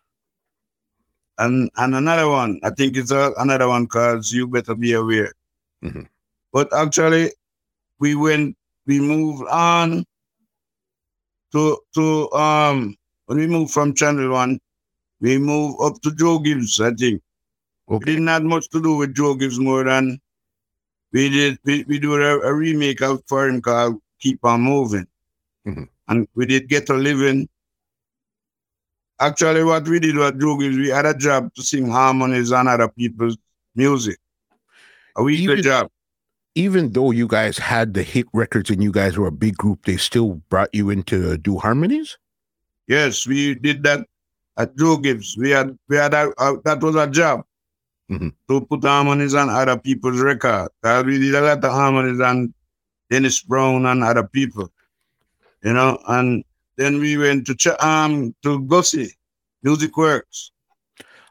[1.37, 5.33] And and another one, I think it's a, another one called You Better Be Aware.
[5.83, 6.03] Mm-hmm.
[6.51, 7.31] But actually,
[7.99, 10.05] we went, we moved on
[11.51, 14.59] to, to um, when we moved from Channel 1,
[15.21, 17.21] we moved up to Joe Gibbs, I think.
[17.89, 17.99] Okay.
[17.99, 20.19] We didn't have much to do with Joe Gibbs more than
[21.13, 25.07] we did, we, we do a, a remake out for him called Keep On Moving.
[25.67, 25.83] Mm-hmm.
[26.07, 27.49] And we did get a living.
[29.19, 32.67] Actually, what we did was Joe is we had a job to sing harmonies on
[32.67, 33.37] other people's
[33.75, 34.17] music.
[35.15, 35.91] A weekly even, job.
[36.55, 39.85] Even though you guys had the hit records and you guys were a big group,
[39.85, 42.17] they still brought you in to do harmonies?
[42.87, 44.07] Yes, we did that
[44.57, 45.37] at Joe Gibbs.
[45.37, 47.45] We had we had a, a, that was a job
[48.09, 48.29] mm-hmm.
[48.49, 50.69] to put harmonies on other people's record.
[51.05, 52.53] we did a lot of harmonies on
[53.11, 54.71] Dennis Brown and other people
[55.63, 56.43] you know, and
[56.77, 59.13] then we went to ch- um to Gussie,
[59.63, 60.51] Music Works.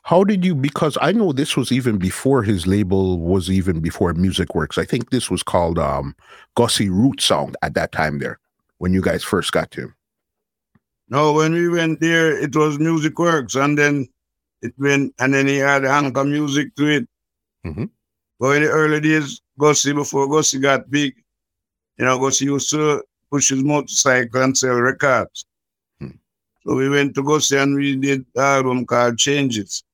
[0.03, 0.55] How did you?
[0.55, 4.79] Because I know this was even before his label was even before Music Works.
[4.79, 6.15] I think this was called um
[6.55, 8.39] Gussie Root Sound at that time there
[8.79, 9.95] when you guys first got to him.
[11.09, 14.09] No, when we went there, it was Music Works, and then
[14.63, 17.09] it went, and then he had anchor music to it.
[17.67, 17.87] Mm-hmm.
[18.39, 21.15] But in the early days, Gussie, before Gussie got big,
[22.01, 25.45] you know, Gussie used to push his motorcycle and sell records.
[26.01, 26.13] Hmm.
[26.65, 29.85] So we went to go see and we did album called Changes.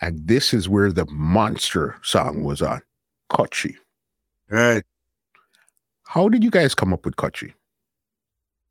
[0.00, 2.82] And this is where the monster song was on,
[3.30, 3.76] Kouchie.
[4.50, 4.82] Right.
[6.02, 7.52] How did you guys come up with Kouchie?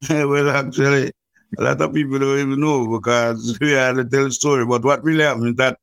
[0.09, 1.13] well, actually,
[1.57, 4.65] a lot of people don't even know because we had to tell a story.
[4.65, 5.79] But what really happened is that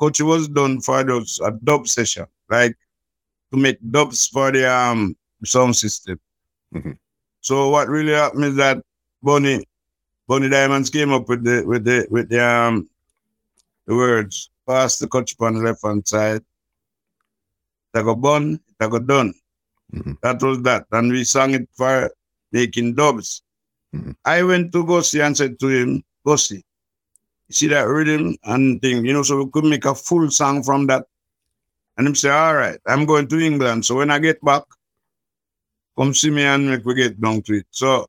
[0.00, 2.76] Kouchie was done for those a dub session, like
[3.52, 5.14] to make dubs for the um
[5.44, 6.18] sound system.
[6.74, 6.92] Mm-hmm.
[7.40, 8.82] So what really happened is that
[9.22, 9.64] Bunny,
[10.26, 12.88] Bunny Diamonds came up with the with the with the um
[13.86, 16.42] the words pass the coach on the left hand side.
[17.94, 19.32] It go bun, it go done.
[19.94, 20.12] Mm-hmm.
[20.22, 20.84] That was that.
[20.92, 22.10] And we sang it for
[22.52, 23.42] making dubs.
[23.94, 24.12] Mm-hmm.
[24.24, 26.62] I went to Gussie and said to him, Gussie,
[27.50, 30.86] see that rhythm and thing, you know, so we could make a full song from
[30.88, 31.06] that.
[31.96, 33.86] And him say, all right, I'm going to England.
[33.86, 34.62] So when I get back,
[35.98, 37.66] come see me and make we get down to it.
[37.70, 38.06] So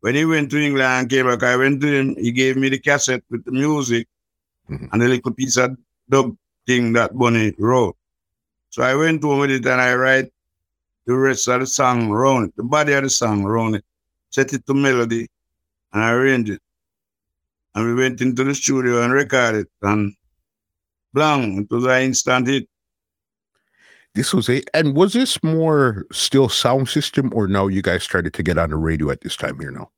[0.00, 2.68] when he went to England and came back, I went to him, he gave me
[2.68, 4.06] the cassette with the music
[4.70, 4.86] mm-hmm.
[4.92, 5.76] and a little piece of
[6.08, 6.36] dub
[6.66, 7.96] thing that Bunny wrote.
[8.70, 10.32] So I went home with it and I write
[11.04, 13.84] the rest of the song around it, the body of the song around it,
[14.30, 15.26] set it to melody,
[15.92, 16.62] and I arranged it.
[17.74, 20.14] And we went into the studio and recorded it, and
[21.12, 22.68] blang, it was an instant hit.
[24.14, 24.68] This was it.
[24.74, 27.68] and was this more still sound system, or no?
[27.68, 29.90] You guys started to get on the radio at this time here now.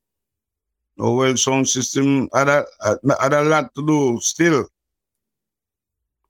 [0.99, 2.65] Oh well, sound system had a,
[3.21, 4.69] had a lot to do still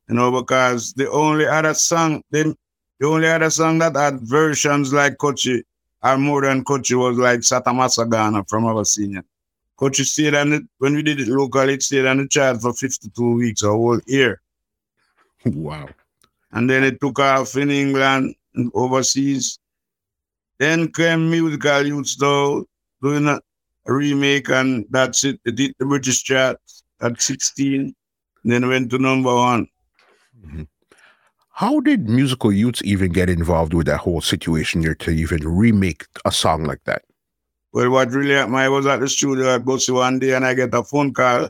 [0.09, 2.57] you know, because the only other song, the,
[3.01, 5.63] the only other song that had versions like Kouchie
[6.03, 9.25] or more than Kouchie was like Satta Massagana from our senior.
[9.79, 12.73] Kouchie stayed on it, when we did it locally, it stayed on the chart for
[12.73, 14.41] 52 weeks, a whole year.
[15.47, 15.91] Wow.
[16.55, 19.59] And then it took off in England and overseas.
[20.59, 22.67] Then came musical youths though,
[23.03, 23.41] doing a
[23.87, 25.41] remake, and that's it.
[25.45, 26.59] It hit the British chart
[27.01, 27.95] at 16,
[28.45, 29.67] then went to number one.
[30.47, 30.63] Mm-hmm.
[31.51, 36.07] How did musical youths even get involved with that whole situation here to even remake
[36.25, 37.03] a song like that?
[37.73, 40.55] Well, what really happened, I was at the studio at Gussie one day and I
[40.55, 41.49] get a phone call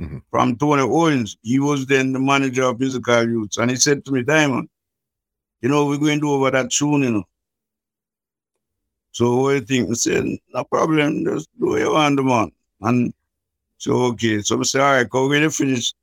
[0.00, 0.18] mm-hmm.
[0.30, 1.36] from Tony Owens.
[1.42, 3.58] He was then the manager of musical youths.
[3.58, 4.68] And he said to me, Diamond,
[5.60, 7.24] you know, we're going to do over that tune, you know.
[9.12, 9.90] So what do you think?
[9.90, 12.52] I said, no problem, just do what you want, man.
[12.80, 13.14] And
[13.78, 14.42] so, okay.
[14.42, 15.94] So I said, all right, we're going to finish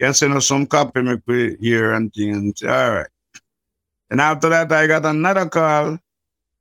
[0.00, 2.32] can send us some copy, we hear and thing.
[2.32, 3.06] And say, all right.
[4.10, 5.98] And after that, I got another call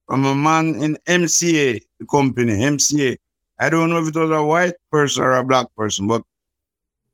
[0.08, 3.18] from a man in MCA, the company, MCA.
[3.58, 6.22] I don't know if it was a white person or a black person, but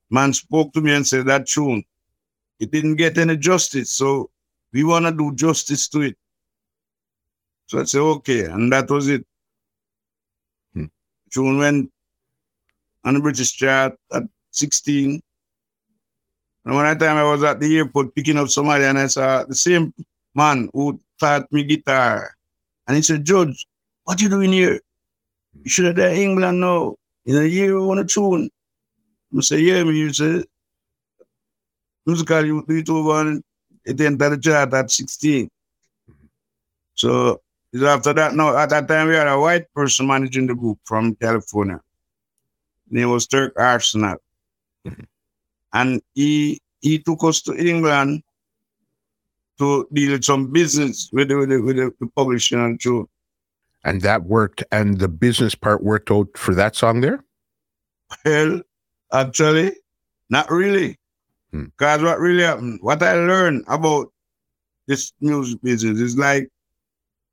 [0.10, 1.84] man spoke to me and said that tune,
[2.60, 3.92] it didn't get any justice.
[3.92, 4.30] So
[4.72, 6.18] we want to do justice to it.
[7.68, 8.46] So I said, okay.
[8.46, 9.26] And that was it.
[10.74, 10.86] Hmm.
[11.32, 11.92] Tune went
[13.04, 15.22] on the British chart at 16.
[16.66, 19.56] And one time I was at the airport picking up somebody and I saw the
[19.56, 19.94] same
[20.34, 22.36] man who taught me guitar.
[22.88, 23.68] And he said, Judge,
[24.04, 24.80] what you doing here?
[25.64, 26.96] You should have done England now.
[27.26, 28.50] In a year, we want to tune.
[29.36, 30.44] I say, yeah, me, you say,
[32.06, 33.44] musical, you do it over and
[33.86, 35.50] it entered the chart at 16.
[36.96, 37.42] So
[37.86, 41.16] after that, no at that time we had a white person managing the group from
[41.16, 41.82] California.
[42.90, 44.18] Name was Turk Arsenal.
[44.88, 45.04] Mm-hmm
[45.76, 48.24] and he he took us to England
[49.60, 53.08] to deal with some business with the, with the, with the publishing and so.
[53.84, 57.24] And that worked, and the business part worked out for that song there.
[58.26, 58.62] Well,
[59.12, 59.74] actually,
[60.30, 60.98] not really.
[61.52, 62.06] Because hmm.
[62.06, 64.12] what really happened, what I learned about
[64.88, 66.50] this music business is like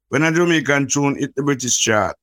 [0.08, 2.16] when a Jamaican tune hit the British chart,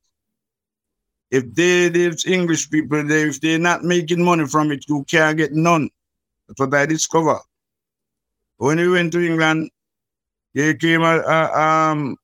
[1.30, 5.36] if they, if English people, they, if they're not making money from it, you can't
[5.36, 5.88] get none.
[6.48, 7.42] That's what I discovered.
[8.56, 9.70] When we went to England,
[10.54, 12.16] there came a, a, um,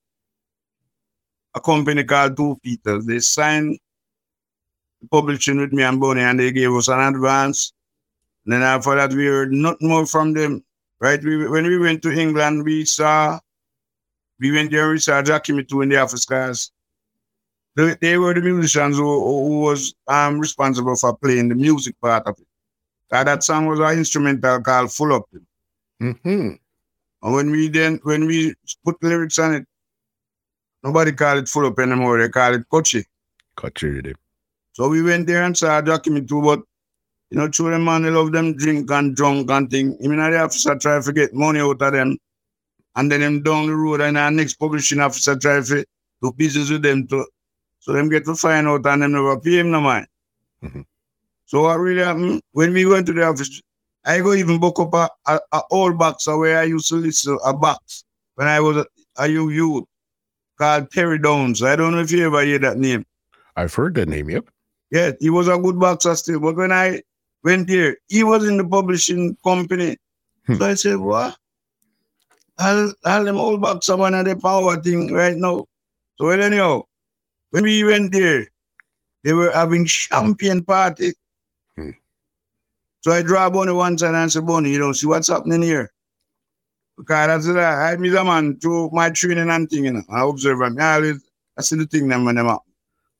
[1.55, 3.05] a company called Two Peters.
[3.05, 3.79] They signed
[5.09, 7.73] publishing with me and Bonnie, and they gave us an advance.
[8.45, 10.63] And then after that, we heard nothing more from them.
[10.99, 11.23] Right?
[11.23, 13.39] We, when we went to England, we saw,
[14.39, 16.71] we went there and we saw Jackie Mittoo in the office cars.
[17.75, 22.25] They, they were the musicians who, who was um, responsible for playing the music part
[22.25, 22.47] of it.
[23.11, 25.29] Uh, that song was an instrumental called Full Up.
[26.01, 26.55] Mm-hmm.
[27.21, 29.65] And when we then when we put lyrics on it,
[30.83, 32.19] nobody called it Full Up anymore.
[32.19, 33.05] They call it Kouchie.
[33.55, 34.15] Kouchie.
[34.77, 36.59] So we went there and saw a document too, but
[37.31, 39.97] you know, children man, they love them drink and drunk and thing.
[40.03, 42.15] I mean, the officer try to get money out of them.
[42.95, 45.83] And then them down the road and our next publishing officer try to
[46.21, 47.25] do business with them too.
[47.79, 50.05] So them get to find out and them never pay him no mind.
[50.63, 50.81] Mm-hmm.
[51.45, 53.59] So what really happened, when we went to the office,
[54.05, 57.35] I go even book up a, a, a old box where I used to listen
[57.43, 58.03] a box
[58.35, 58.85] when I was a,
[59.17, 59.85] a youth
[60.59, 61.63] called Terry Downes.
[61.63, 63.07] I don't know if you ever hear that name.
[63.55, 64.47] I've heard that name, yep.
[64.91, 66.39] Yeah, he was a good boxer still.
[66.39, 67.01] But when I
[67.43, 69.97] went there, he was in the publishing company.
[70.45, 70.55] Hmm.
[70.55, 71.37] So I said, what?
[72.57, 75.65] I'll, I'll them old boxer one of the power thing right now.
[76.17, 76.83] So well, anyhow,
[77.51, 78.47] when we went there,
[79.23, 81.13] they were having champion party.
[83.01, 85.91] So I draw Bonnie one side and say, Bonnie, you don't see what's happening here.
[86.97, 90.03] Because that's I meet a man to my training and thing, you know.
[90.09, 91.23] I observe and I always
[91.57, 92.65] I see the thing them when them up.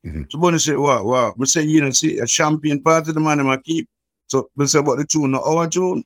[0.05, 0.23] Mm-hmm.
[0.29, 3.39] So when say, wow, wow, we say, you know, see a champagne party the man
[3.39, 3.89] them keep.
[4.27, 6.03] So we say about the tune, no our tune.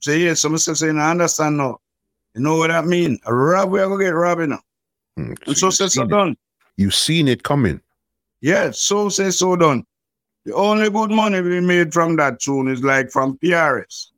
[0.00, 1.78] Say yes, so I say, I understand now.
[2.34, 3.18] You know what that mean?
[3.26, 4.60] A rob, we are gonna get robbing now.
[5.18, 6.36] Mm, so and so say so done.
[6.76, 7.80] You seen it coming.
[8.40, 9.86] Yeah, so say so done.
[10.44, 14.08] The only good money we made from that tune is like from PRS.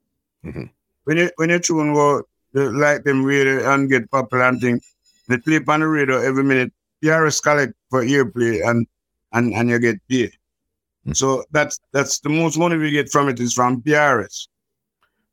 [0.45, 0.65] Mm-hmm.
[1.05, 2.23] When you when your tune go
[2.53, 4.81] like them really and get popular and thing,
[5.29, 6.73] they play on the radio every minute.
[7.03, 8.87] PRS collect for airplay and
[9.33, 10.31] and and you get paid.
[10.31, 11.13] Mm-hmm.
[11.13, 14.49] So that's that's the most money we get from it is from PRS.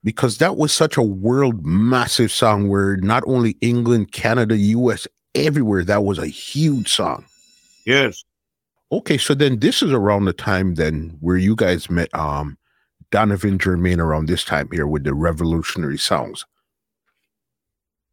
[0.03, 5.85] Because that was such a world massive song where not only England, Canada, US, everywhere
[5.85, 7.25] that was a huge song.
[7.85, 8.23] Yes.
[8.91, 12.57] Okay, so then this is around the time then where you guys met um
[13.11, 16.45] Donovan Germain around this time here with the revolutionary songs.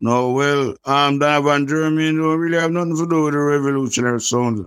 [0.00, 4.60] No, well, um Donovan Germain don't really have nothing to do with the revolutionary songs.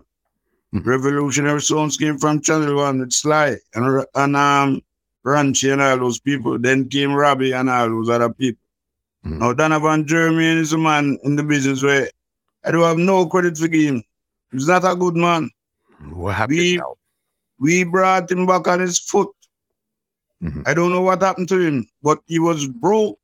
[0.74, 0.88] Mm-hmm.
[0.90, 4.82] Revolutionary songs came from Channel One with Sly and and um
[5.26, 6.60] Ranchy and all those people.
[6.60, 8.62] Then came Robbie and all those other people.
[9.26, 9.40] Mm-hmm.
[9.40, 12.10] Now Donovan Germain is a man in the business where
[12.64, 14.04] I don't have no credit for him.
[14.52, 15.50] He's not a good man.
[16.12, 16.96] What happened we, now?
[17.60, 19.30] We brought him back on his foot.
[20.44, 20.62] Mm-hmm.
[20.66, 23.18] I don't know what happened to him, but he was broke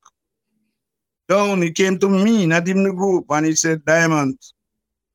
[1.30, 1.62] down.
[1.62, 4.38] He came to me, not even the group, and he said, Diamond,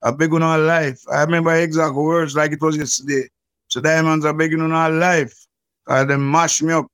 [0.03, 1.03] I beg on our life.
[1.13, 3.29] I remember exact words like it was yesterday.
[3.69, 5.35] So Diamonds are begging on our life.
[5.87, 6.87] Uh, they mash me up.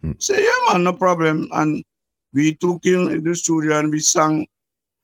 [0.00, 0.12] Hmm.
[0.18, 1.48] Say, yeah, man, no problem.
[1.52, 1.84] And
[2.32, 4.46] we took him in the studio and we sang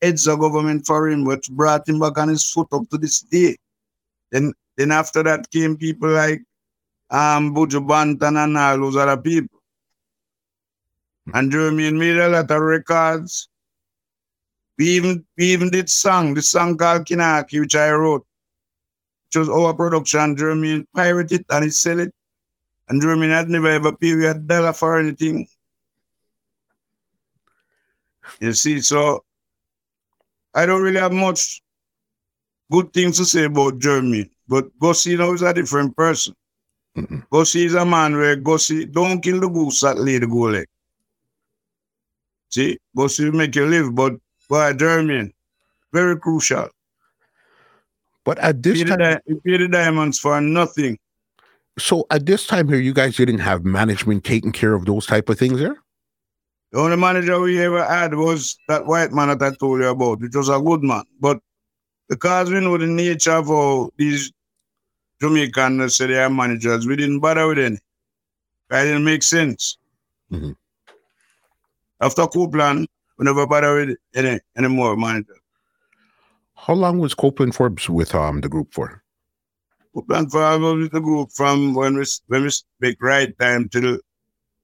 [0.03, 3.21] Heads of Government for him, which brought him back on his foot up to this
[3.21, 3.57] day.
[4.31, 6.43] Then then after that came people like
[7.11, 9.56] um Buju Banton and all those other people.
[11.35, 13.49] And Germain made a lot of records.
[14.79, 18.27] We even we even did song, the song called Kinaki, which I wrote.
[19.27, 20.37] Which was our production.
[20.37, 22.13] Germain pirated it and he sell it.
[22.89, 25.49] And Germain had never ever paid a dollar for anything.
[28.41, 29.25] You see, so
[30.55, 31.63] I don't really have much
[32.71, 34.31] good things to say about Germain.
[34.49, 36.35] But Gussie now is a different person.
[36.97, 37.21] Mm-hmm.
[37.31, 40.55] Gussie is a man where Gussie don't kill the goose that lay the goal
[42.51, 44.15] See, Gussie make you live, but
[44.49, 45.33] boy, Germain,
[45.93, 46.69] very crucial.
[48.25, 50.99] But at this time, the, you pay the diamonds for nothing.
[51.79, 55.29] So at this time here, you guys didn't have management taking care of those type
[55.29, 55.77] of things there?
[56.73, 60.21] The only manager we ever had was that white man that I told you about,
[60.21, 61.05] which was a good man.
[61.21, 61.39] But
[62.09, 64.33] because we know the nature of how these
[65.21, 67.79] Jamaican say they are managers, we didn't bother with any.
[68.71, 69.79] That didn't make sense.
[70.33, 70.53] Mm-hmm.
[72.01, 72.89] After Copeland,
[73.19, 75.41] we never bother with any any more managers.
[76.55, 79.03] How long was Copeland Forbes with um the group for?
[79.95, 83.99] Copeland Forbes was with the group from when we when we make right time till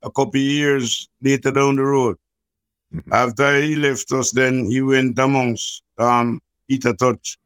[0.03, 2.17] a couple years later down the road.
[2.95, 3.13] Mm-hmm.
[3.13, 7.39] After he left us, then he went amongst um Peter Tosh.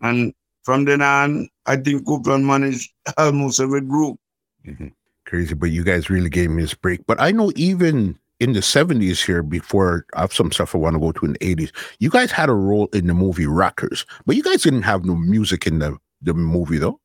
[0.00, 0.32] And
[0.62, 4.18] from then on, I think Copeland managed almost every group.
[4.66, 4.88] Mm-hmm.
[5.30, 7.06] Crazy, but you guys really gave me this break.
[7.06, 10.94] But I know even in the 70s here, before I have some stuff I want
[10.94, 11.70] to go to in the 80s,
[12.00, 15.14] you guys had a role in the movie Rockers, but you guys didn't have no
[15.14, 16.98] music in the, the movie though.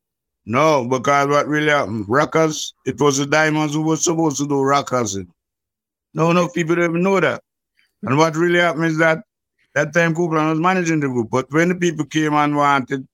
[0.44, 4.60] No, because what really happened, Rockers, it was the Diamonds who was supposed to do
[4.60, 5.16] Rockers.
[6.12, 7.42] No, no, people don't even know that.
[8.02, 9.22] And what really happened is that
[9.74, 13.06] that time Copeland was managing the group, but when the people came and wanted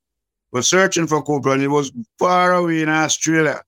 [0.53, 1.63] was searching for Copeland.
[1.63, 3.63] He was far away in Australia.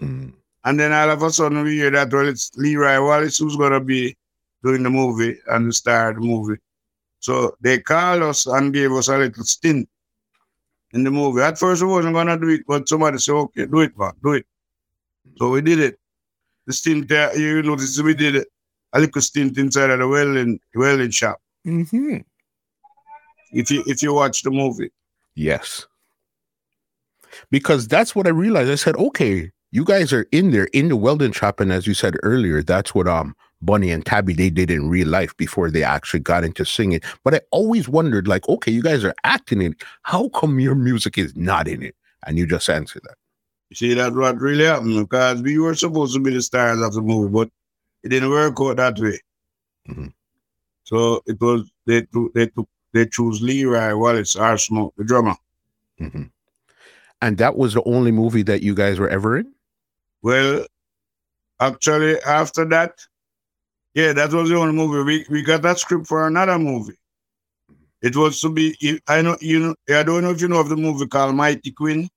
[0.00, 0.32] Mm.
[0.64, 3.72] And then all of a sudden we hear that, well, it's Leroy Wallace who's going
[3.72, 4.16] to be
[4.62, 6.60] doing the movie and the star of the movie.
[7.20, 9.88] So they called us and gave us a little stint
[10.92, 11.42] in the movie.
[11.42, 14.12] At first we wasn't going to do it, but somebody said, okay, do it, man,
[14.22, 14.46] do it.
[15.38, 15.98] So we did it.
[16.66, 18.48] The stint there, you notice we did it,
[18.92, 21.40] a little stint inside of the welding, welding shop.
[21.66, 22.18] Mm-hmm.
[23.52, 24.90] If you if you watch the movie.
[25.34, 25.86] Yes
[27.50, 28.70] because that's what I realized.
[28.70, 31.94] I said, okay, you guys are in there in the welding shop, and as you
[31.94, 35.82] said earlier, that's what um Bunny and Tabby they did in real life before they
[35.82, 37.00] actually got into singing.
[37.24, 39.76] But I always wondered, like, okay, you guys are acting in.
[40.02, 41.96] How come your music is not in it?
[42.26, 43.16] And you just answered that.
[43.70, 46.92] You see, that's what really happened because we were supposed to be the stars of
[46.92, 47.50] the movie, but
[48.02, 49.18] it didn't work out that way.
[49.88, 50.08] Mm-hmm.
[50.84, 55.36] So it was they took they took they chose Leroy Wallace, smoke, the drummer.
[56.00, 56.24] Mm-hmm.
[57.22, 59.52] And that was the only movie that you guys were ever in?
[60.22, 60.64] Well,
[61.60, 62.92] actually, after that,
[63.94, 65.02] Yeah, that was the only movie.
[65.02, 66.96] We we got that script for another movie.
[68.00, 68.74] It was to be.
[69.06, 69.74] I know you know.
[69.94, 72.08] I don't know if you know of the movie called Mighty Quinn.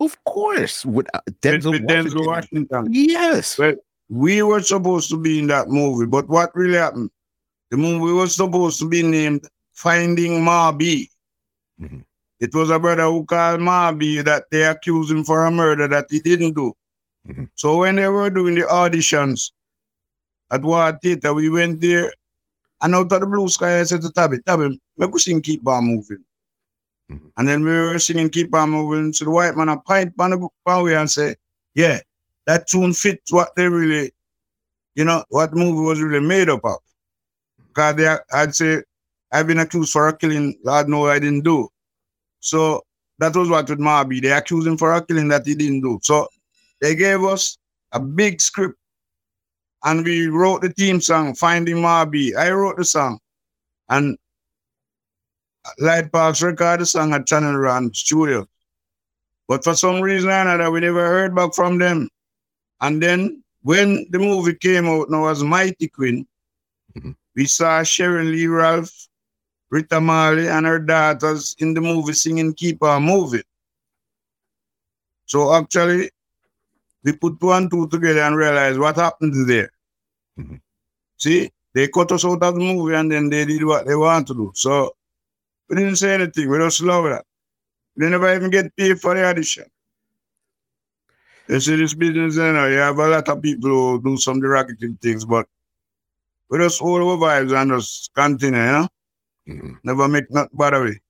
[0.00, 2.88] Of course, with uh, Denzel, with, with Denzel Washington.
[2.90, 3.58] Yes.
[3.58, 3.74] Well,
[4.08, 7.10] we were supposed to be in that movie, but what really happened?
[7.70, 11.06] The movie was supposed to be named Finding Maubee.
[11.80, 12.00] Mm-hmm.
[12.40, 16.06] It was a brother who called Maubee that they accused him for a murder that
[16.10, 16.72] he didn't do.
[17.28, 17.44] Mm-hmm.
[17.54, 19.52] So when they were doing the auditions
[20.50, 22.12] at Ward Theatre, we went there
[22.80, 25.66] and out of the blue sky, I said to Tabby, Tabby, make us sing Keep
[25.66, 26.24] On Moving.
[27.10, 27.26] Mm-hmm.
[27.36, 29.12] And then we were singing Keep On Moving.
[29.12, 30.48] So the white man a pint on the
[30.82, 31.34] way and say,
[31.74, 32.00] yeah,
[32.46, 34.12] that tune fits what they really,
[34.94, 36.78] you know, what the movie was really made up of.
[37.68, 38.82] Because they, I'd say,
[39.32, 41.68] I've been accused for a killing, Lord know I didn't do.
[42.40, 42.82] So
[43.18, 44.20] that was what with Maubee.
[44.20, 45.98] They accused him for a killing that he didn't do.
[46.02, 46.28] So
[46.80, 47.58] they gave us
[47.92, 48.78] a big script
[49.84, 52.34] and we wrote the theme song, Finding Maubee.
[52.34, 53.18] I wrote the song.
[53.88, 54.18] And
[55.78, 58.46] Lloyd Parks recorded the song at Channel One Studio.
[59.46, 62.08] But for some reason or another, we never heard back from them.
[62.80, 66.26] And then when the movie came out now as Mighty Quinn,
[66.96, 67.12] mm-hmm.
[67.34, 68.92] we saw Sheryl Lee Ralph,
[69.70, 73.42] Rita Marley, and her daughters in the movie singing Keep On Moving.
[75.26, 76.10] So actually,
[77.04, 79.70] we put two and two together and realized what happened there.
[80.38, 80.56] Mm-hmm.
[81.16, 84.26] See, they cut us out of the movie and then they did what they want
[84.28, 84.52] to do.
[84.54, 84.94] So
[85.68, 86.48] we didn't say anything.
[86.48, 87.24] We just love that.
[87.96, 89.64] They never even get paid for the audition.
[91.48, 94.40] You see this business, you know, you have a lot of people who do some
[94.40, 95.46] derogatory things, but
[96.50, 98.88] we just hold our vibes and just continue, you know?
[99.48, 99.72] Mm-hmm.
[99.82, 101.00] Never make nothing bad away.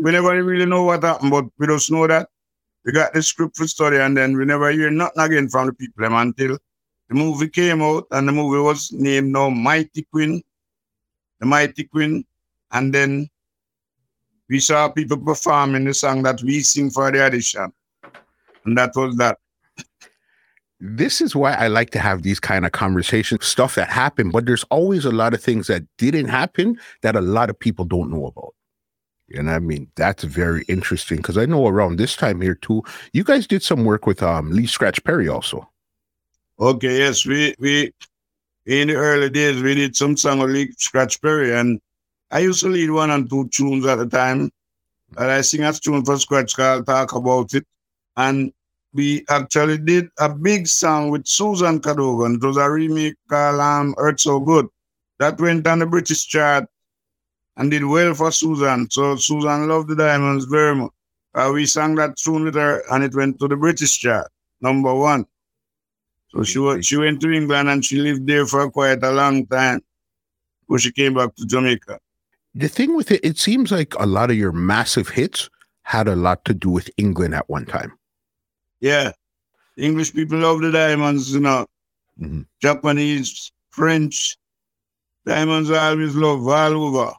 [0.00, 2.28] we never really know what happened, but we just know that
[2.86, 5.72] we got the script for study and then we never hear nothing again from the
[5.72, 6.56] people until
[7.08, 10.40] the movie came out and the movie was named now Mighty Quinn,
[11.40, 12.24] the Mighty Quinn,
[12.70, 13.28] and then
[14.48, 17.72] we saw people performing the song that we sing for the audition.
[18.64, 19.38] And that was that.
[20.78, 24.46] This is why I like to have these kind of conversations, stuff that happened, but
[24.46, 28.10] there's always a lot of things that didn't happen that a lot of people don't
[28.10, 28.54] know about.
[29.34, 33.24] And I mean, that's very interesting because I know around this time here too, you
[33.24, 35.68] guys did some work with um, Lee Scratch Perry also.
[36.60, 37.92] Okay, yes, we we
[38.66, 41.80] in the early days we did some song with Lee Scratch Perry, and
[42.30, 44.50] I used to lead one and two tunes at the time.
[45.16, 47.64] And I sing a tune for Scratch called Talk About It.
[48.16, 48.52] And
[48.92, 52.36] we actually did a big song with Susan Cadogan.
[52.36, 54.66] It was a remake called um, So Good.
[55.18, 56.66] That went on the British chart
[57.56, 58.90] and did well for Susan.
[58.90, 60.90] So Susan loved the Diamonds very much.
[61.34, 64.30] Uh, we sang that tune with her and it went to the British chart,
[64.60, 65.26] number one.
[66.28, 69.46] So she, was, she went to England and she lived there for quite a long
[69.46, 69.82] time
[70.60, 71.98] before she came back to Jamaica.
[72.54, 75.50] The thing with it, it seems like a lot of your massive hits
[75.82, 77.92] had a lot to do with England at one time.
[78.80, 79.12] Yeah.
[79.76, 81.66] English people love the diamonds, you know.
[82.18, 82.42] Mm-hmm.
[82.62, 84.38] Japanese, French,
[85.26, 87.12] diamonds I always love all over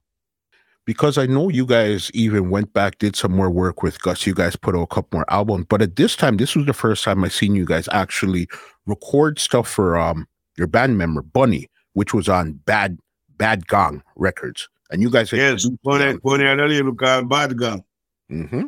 [0.88, 4.26] because I know you guys even went back, did some more work with Gus.
[4.26, 6.74] You guys put out a couple more albums, but at this time, this was the
[6.74, 8.48] first time I seen you guys actually
[8.86, 10.28] record stuff for um
[10.58, 12.98] your band member Bunny, which was on Bad
[13.38, 17.84] Bad Gang Records, and you guys yes, Bunny Bunny a called Bad Gang.
[18.32, 18.68] Mm-hmm.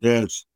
[0.00, 0.46] Yes,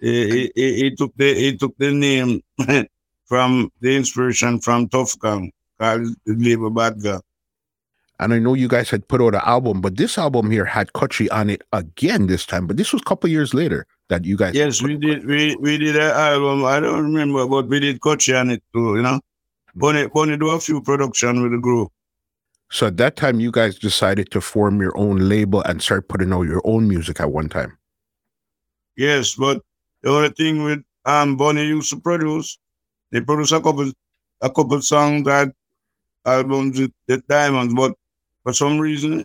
[0.00, 2.40] he, he, he took the he took the name
[3.26, 7.20] from the inspiration from Tuff Gong, called the label Bad Gang.
[8.20, 10.92] And I know you guys had put out an album, but this album here had
[10.92, 12.66] Kouchie on it again this time.
[12.66, 14.54] But this was a couple years later that you guys.
[14.54, 15.26] Yes, we did.
[15.26, 16.64] We we did an album.
[16.64, 18.96] I don't remember, but we did Kouchie on it too.
[18.96, 19.20] You know,
[19.74, 21.90] Bunny Bunny do a few production with the group.
[22.70, 26.32] So at that time, you guys decided to form your own label and start putting
[26.32, 27.76] out your own music at one time.
[28.96, 29.62] Yes, but
[30.02, 32.58] the only thing with um Bonnie used to produce,
[33.10, 33.90] they produce a couple
[34.40, 35.52] a couple songs that
[36.24, 37.94] albums with the Diamonds, but
[38.44, 39.24] for some reason,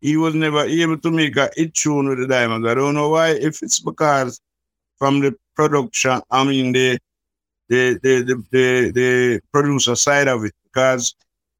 [0.00, 2.66] he was never able to make a hit tune with the Diamonds.
[2.66, 3.30] I don't know why.
[3.30, 4.40] If it's because
[4.96, 6.98] from the production, I mean the
[7.68, 11.14] the the the, the, the producer side of it, because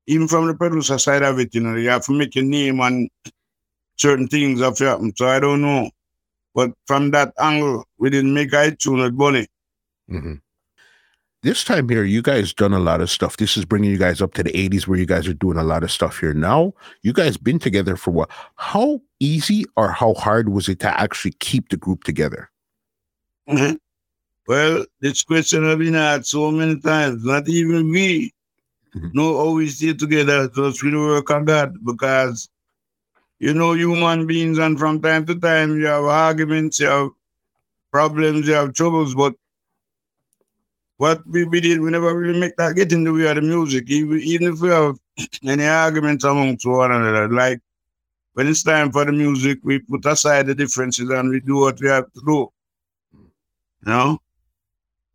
[0.07, 2.81] even from the producer side of it, you know, you have to make a name
[2.81, 3.11] and
[3.97, 5.15] certain things have happened.
[5.17, 5.91] So I don't know.
[6.55, 9.47] But from that angle, we didn't make a hit tune with Bunny.
[10.11, 10.35] Mm-hmm
[11.43, 13.39] this time here, you guys done a lot of stuff.
[13.39, 15.65] This is bringing you guys up to the 80s where you guys are doing a
[15.65, 16.35] lot of stuff here.
[16.35, 18.31] Now, you guys been together for what?
[18.57, 22.51] How easy or how hard was it to actually keep the group together?
[23.49, 23.77] Mm-hmm.
[24.47, 28.33] Well, this question has been asked so many times, not even me.
[28.95, 29.09] mm-hmm.
[29.13, 30.49] know how we stay together.
[30.49, 32.49] Just we work on that because
[33.39, 37.11] you know human beings, and from time to time you have arguments, you have
[37.91, 39.35] problems, you have troubles, but
[41.01, 43.41] what we, we did, we never really make that get in the way of the
[43.41, 43.89] music.
[43.89, 44.97] Even, even if we have
[45.47, 47.59] any arguments amongst one another, like
[48.35, 51.81] when it's time for the music, we put aside the differences and we do what
[51.81, 52.53] we have to do.
[53.15, 53.23] You
[53.87, 54.19] know?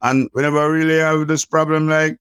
[0.02, 2.18] And whenever we really have this problem, like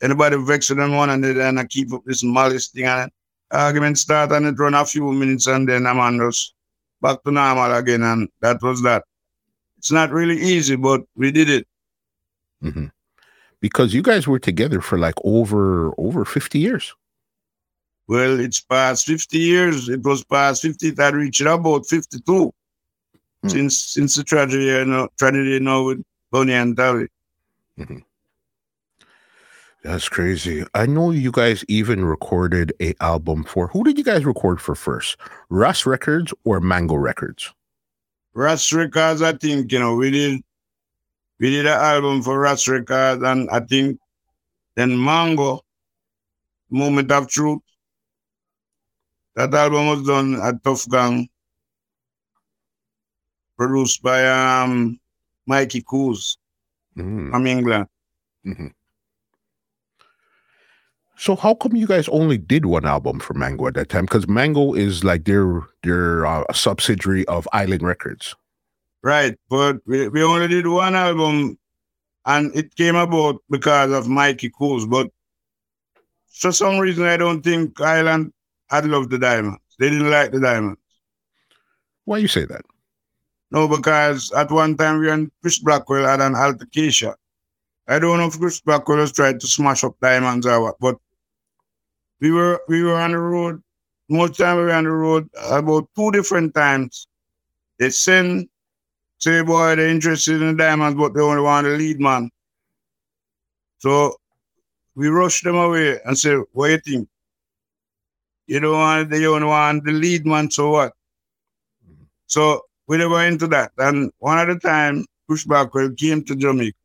[0.00, 3.10] anybody vexing them one and then I keep up this malice thing and
[3.50, 6.54] argument start and it run a few minutes and then I'm on just
[7.02, 8.02] back to normal again.
[8.02, 9.04] And that was that.
[9.76, 11.66] It's not really easy, but we did it.
[12.64, 12.86] Mm-hmm.
[13.60, 16.94] Because you guys were together for like over over 50 years.
[18.06, 19.88] Well, it's past 50 years.
[19.88, 20.90] It was past 50.
[20.90, 22.52] That reached about 52
[23.42, 23.48] hmm.
[23.48, 27.08] since since the tragedy, you know, tragedy you know, with Bonnie and Dolly.
[27.78, 27.98] Mm-hmm.
[29.84, 30.64] That's crazy.
[30.74, 34.74] I know you guys even recorded a album for who did you guys record for
[34.74, 35.18] first?
[35.50, 37.52] Russ Records or Mango Records?
[38.32, 40.42] Russ Records, I think, you know, we did
[41.38, 43.98] we did an album for Russ Records and I think
[44.76, 45.60] then Mango,
[46.70, 47.62] Moment of Truth.
[49.36, 51.28] That album was done at Tuff Gong,
[53.56, 54.98] produced by um,
[55.46, 56.38] Mikey Coos
[56.96, 57.30] mm.
[57.30, 57.86] from England.
[58.46, 58.68] Mm-hmm.
[61.16, 64.04] So how come you guys only did one album for Mango at that time?
[64.04, 68.34] Because Mango is like their their uh, subsidiary of Island Records.
[69.04, 71.58] Right, but we, we only did one album,
[72.24, 74.86] and it came about because of Mikey Coos.
[74.86, 75.08] But
[76.32, 78.32] for some reason, I don't think Island
[78.70, 79.60] had loved the diamonds.
[79.78, 80.80] They didn't like the diamonds.
[82.06, 82.62] Why you say that?
[83.50, 87.12] No, because at one time we and Chris Blackwell had an altercation.
[87.86, 90.96] I don't know if Chris Blackwell was trying to smash up diamonds or what, but
[92.20, 93.62] we were we were on the road.
[94.08, 97.06] Most time we were on the road about two different times.
[97.78, 98.48] They send
[99.24, 102.30] say boy they're interested in the diamonds, but they only want the lead man.
[103.78, 104.16] So
[104.94, 107.08] we rushed them away and said, What you think?
[108.46, 110.92] You don't want the don't want the lead man, so what?
[112.26, 113.72] So we never into that.
[113.78, 116.76] And one at a time, Pushback came to Jamaica.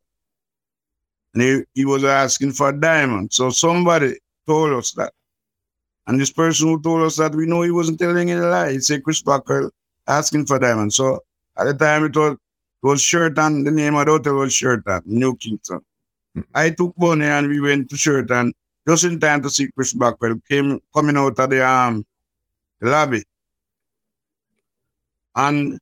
[1.34, 3.34] And he, he was asking for a diamond.
[3.34, 4.18] So somebody
[4.48, 5.12] told us that.
[6.08, 8.72] And this person who told us that we know he wasn't telling any lie.
[8.72, 9.72] He said Chris Blackwell
[10.08, 10.94] asking for diamond.
[10.94, 11.20] So
[11.60, 15.02] at the time it was, it was Sheraton, the name of the hotel was Sheraton,
[15.06, 15.80] New Kingston.
[16.36, 16.42] Mm-hmm.
[16.56, 18.54] I took money and we went to Sheraton
[18.88, 22.06] just in time to see Chris Blackwell came coming out of the um
[22.80, 23.24] the lobby.
[25.36, 25.80] And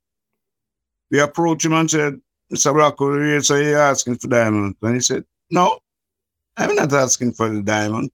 [1.12, 2.20] we approached him and said,
[2.52, 2.74] Mr.
[2.74, 4.78] Blackwell, so you asking for diamonds.
[4.82, 5.80] And he said, No,
[6.58, 8.12] I'm not asking for the diamond.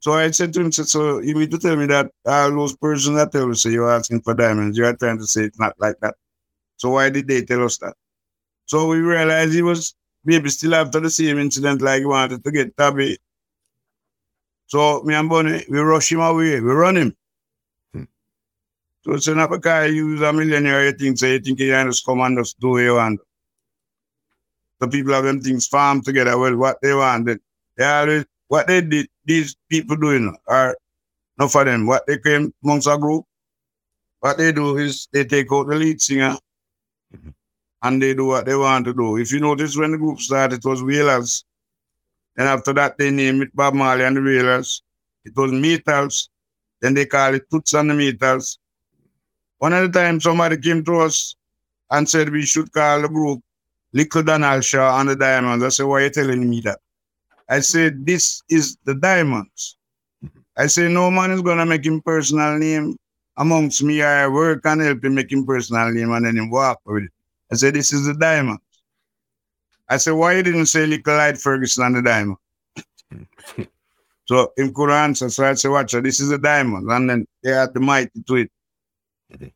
[0.00, 3.16] So I said to him, so you mean to tell me that all those persons
[3.16, 5.96] that tell you say you're asking for diamonds, you're trying to say it's not like
[6.00, 6.14] that.
[6.84, 7.94] So why did they tell us that?
[8.66, 12.50] So we realized he was maybe still after the same incident like he wanted to
[12.52, 13.16] get Tabby
[14.66, 16.60] so me and Bunny, we rush him away.
[16.60, 17.16] We run him.
[17.92, 18.04] Hmm.
[19.02, 21.86] So it's not because you use a millionaire, you think, so you think you can
[21.86, 23.20] just come and just do what you want.
[24.80, 26.36] The people have them things farmed together.
[26.38, 27.26] Well, what they want,
[27.76, 30.76] they always, what they did, these people doing are
[31.38, 31.86] not for them.
[31.86, 33.24] What they came amongst a group,
[34.20, 36.36] what they do is they take out the lead singer.
[37.14, 37.30] Mm-hmm.
[37.82, 39.16] and they do what they want to do.
[39.18, 41.44] If you notice when the group started, it was Wailers.
[42.36, 44.82] and after that, they named it Bob Marley and the Wailers.
[45.24, 46.28] It was Maytals.
[46.80, 48.58] Then they called it Toots and the.
[49.58, 51.36] One of the time, somebody came to us
[51.90, 53.40] and said we should call the group
[53.92, 55.64] Little Donald Shaw and the Diamonds.
[55.64, 56.80] I said, why are you telling me that?
[57.48, 59.76] I said, this is the Diamonds.
[60.56, 62.96] I said, no man is going to make him personal name
[63.36, 64.02] amongst me.
[64.02, 67.10] I work and help him make him personal name and then him walk with it.
[67.52, 68.58] I said, this is the Diamond.
[69.88, 72.36] I said, why you didn't say Little Lloyd Ferguson and the diamond?
[74.24, 75.28] so him could answer.
[75.28, 76.90] So I said, watch this is a diamond.
[76.90, 78.50] And then they had the might to it.
[79.32, 79.48] Mm-hmm.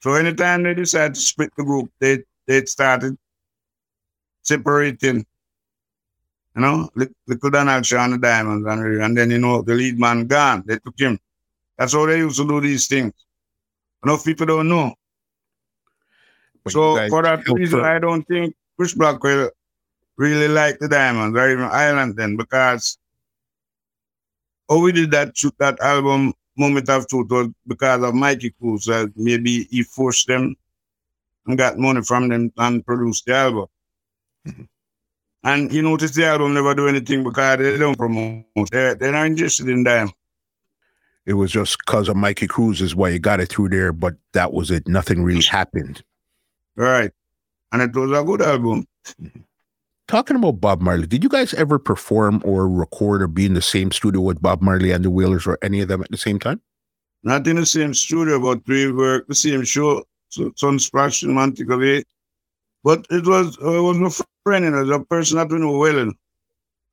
[0.00, 3.16] So anytime they decide to split the group, they they started
[4.42, 5.24] separating.
[6.54, 10.26] You know, little Donald and the diamonds, and, and then you know the lead man
[10.26, 10.64] gone.
[10.66, 11.18] They took him.
[11.78, 13.12] That's how they used to do these things.
[14.04, 14.94] Enough people don't know.
[16.64, 19.50] But so for that reason, I don't think Chris Blackwell
[20.16, 22.98] really liked the Diamonds or even Island then because
[24.68, 28.88] oh we did that shoot that album Moment of Truth was because of Mikey Coos.
[28.88, 30.54] Uh, maybe he forced them
[31.46, 33.66] and got money from them and produced the album.
[34.46, 34.62] Mm-hmm.
[35.44, 38.44] And you notice the album never do anything because they don't promote.
[38.70, 40.10] They're, they're not interested in them.
[41.24, 44.14] It was just because of Mikey Cruz is why you got it through there, but
[44.32, 44.88] that was it.
[44.88, 46.02] Nothing really happened.
[46.74, 47.12] Right.
[47.70, 48.86] And it was a good album.
[50.08, 53.62] Talking about Bob Marley, did you guys ever perform or record or be in the
[53.62, 56.38] same studio with Bob Marley and the Wailers or any of them at the same
[56.38, 56.60] time?
[57.22, 61.78] Not in the same studio, but we worked the same show, so, Sunsplash in Montego
[61.78, 62.02] Bay.
[62.82, 64.10] But it was uh, it was my
[64.44, 66.10] friend, it was a person that we know well.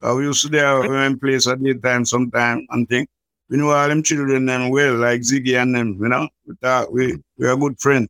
[0.01, 3.09] Uh, we used to there in place at the time sometime and think
[3.49, 6.29] we know all them children them well, like Ziggy and them, you know.
[6.45, 8.09] We thought we we are good friends.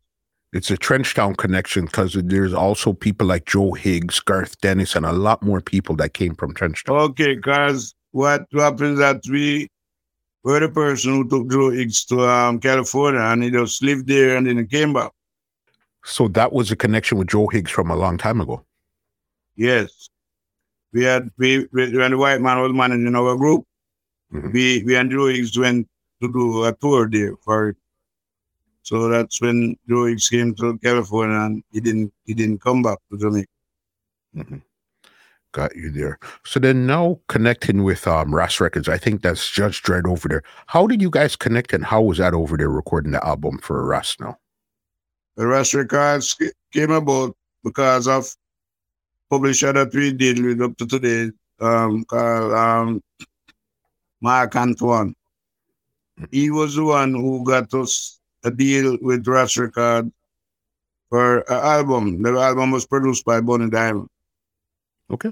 [0.51, 5.13] It's a Trenchtown connection because there's also people like Joe Higgs, Garth Dennis, and a
[5.13, 6.99] lot more people that came from Trenchtown.
[7.09, 9.69] Okay, because what happens that we
[10.43, 14.37] were the person who took Joe Higgs to um, California and he just lived there
[14.37, 15.11] and then he came back.
[16.03, 18.65] So that was a connection with Joe Higgs from a long time ago.
[19.55, 20.09] Yes.
[20.91, 23.65] We had we, we when the white man was managing our group,
[24.33, 24.51] mm-hmm.
[24.51, 25.87] we we and Joe Higgs went
[26.21, 27.77] to do a tour there for it.
[28.83, 32.97] So that's when Joe Higgs came to California and he didn't he didn't come back
[33.11, 33.47] to Jamaica.
[34.35, 34.57] Mm-hmm.
[35.51, 36.19] Got you there.
[36.45, 40.43] So then now connecting with um Ras Records, I think that's Judge Dread over there.
[40.67, 43.85] How did you guys connect and how was that over there recording the album for
[43.85, 44.37] Ras now?
[45.37, 46.37] The Ras Records
[46.73, 48.35] came about because of
[49.29, 53.01] publisher that we did with up to today, um, called um,
[54.21, 55.15] Mark Antoine.
[56.31, 60.11] He was the one who got us a deal with Ras Record
[61.09, 62.21] for an album.
[62.21, 64.09] The album was produced by Bonnie Diamond.
[65.11, 65.31] Okay.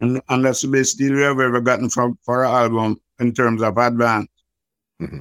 [0.00, 3.32] And, and that's the best deal we have ever gotten from for an album in
[3.32, 4.28] terms of advance.
[5.00, 5.20] Mm-hmm.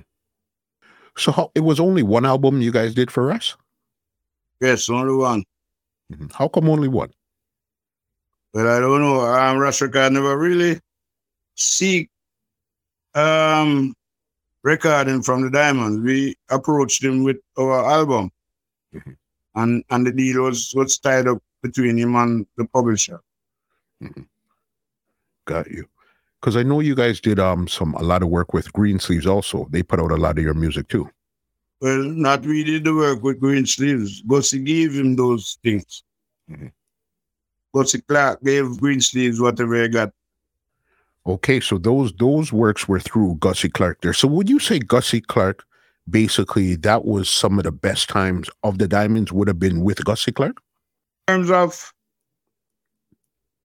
[1.17, 3.55] So how, it was only one album you guys did for us?
[4.61, 5.43] Yes, only one.
[6.11, 6.27] Mm-hmm.
[6.33, 7.11] How come only one?
[8.53, 9.21] Well, I don't know.
[9.21, 10.79] Um, Ras Record never really
[11.55, 12.09] seek
[13.15, 13.93] um,
[14.63, 15.99] recording from the Diamonds.
[16.01, 18.31] We approached him with our album,
[18.93, 19.11] mm-hmm.
[19.55, 23.21] and and the deal was was tied up between him and the publisher.
[24.01, 24.23] Mm-hmm.
[25.45, 25.85] Got you.
[26.39, 29.67] Because I know you guys did um some a lot of work with Greensleeves also.
[29.69, 31.09] They put out a lot of your music too.
[31.81, 34.21] Well, not we did the work with Greensleeves.
[34.27, 36.03] Gussie gave him those things.
[36.49, 36.67] Mm-hmm.
[37.73, 40.11] Gussie Clarke gave Greensleeves whatever he got.
[41.27, 44.13] Okay, so those those works were through Gussie Clarke there.
[44.13, 45.63] So would you say Gussie Clarke
[46.09, 50.03] basically that was some of the best times of the diamonds would have been with
[50.05, 50.61] Gussie Clarke?
[51.27, 51.93] In terms of